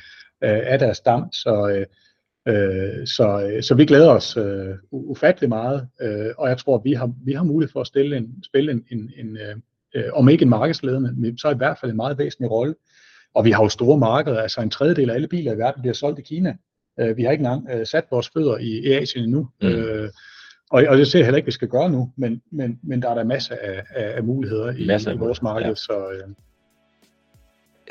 [0.45, 1.33] øh, af deres dam.
[1.33, 1.87] Så, øh,
[2.55, 6.85] øh, så, øh, så vi glæder os øh, ufattelig meget, øh, og jeg tror, at
[6.85, 9.39] vi har, vi har mulighed for at stille en, spille en, en, en
[9.95, 12.75] øh, om ikke en markedsledende, men så i hvert fald en meget væsentlig rolle.
[13.35, 15.95] Og vi har jo store markeder, altså en tredjedel af alle biler i verden bliver
[15.95, 16.57] solgt i Kina.
[17.01, 19.49] Øh, vi har ikke engang øh, sat vores fødder i, i Asien endnu.
[19.63, 19.69] Mm.
[19.69, 20.11] Øh,
[20.71, 23.11] og, og det ser jeg heller ikke, vi skal gøre nu, men, men, men der
[23.11, 25.69] er der masser af, af, af muligheder i, masser i vores marked.
[25.69, 25.75] Ja.
[25.75, 26.29] Så, øh,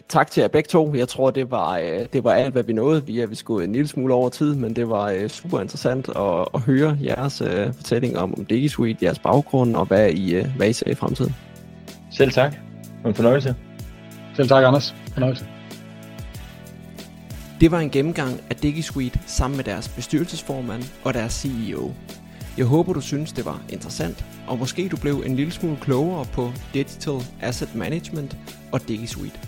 [0.10, 0.96] tak til jer begge to.
[0.96, 3.06] Jeg tror, det var, øh, det var alt, hvad vi nåede.
[3.06, 6.10] Vi er vi skulle en lille smule over tid, men det var øh, super interessant
[6.10, 10.46] at, at høre jeres uh, fortælling om, om DigiSuite, jeres baggrund og hvad I, uh,
[10.58, 11.36] hvad I ser i fremtiden.
[12.12, 12.56] Selv tak.
[13.06, 13.56] En fornøjelse.
[14.36, 14.96] Selv tak, Anders.
[15.14, 15.46] Fornøjelse.
[17.62, 21.92] Det var en gennemgang af DigiSuite sammen med deres bestyrelsesformand og deres CEO.
[22.58, 26.26] Jeg håber, du synes, det var interessant, og måske du blev en lille smule klogere
[26.34, 28.38] på Digital Asset Management
[28.72, 29.40] og DigiSuite.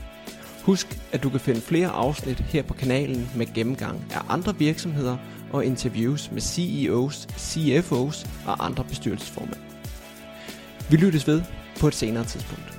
[0.67, 5.17] Husk, at du kan finde flere afsnit her på kanalen med gennemgang af andre virksomheder
[5.51, 9.61] og interviews med CEOs, CFOs og andre bestyrelsesformænd.
[10.89, 11.41] Vi lyttes ved
[11.79, 12.76] på et senere tidspunkt.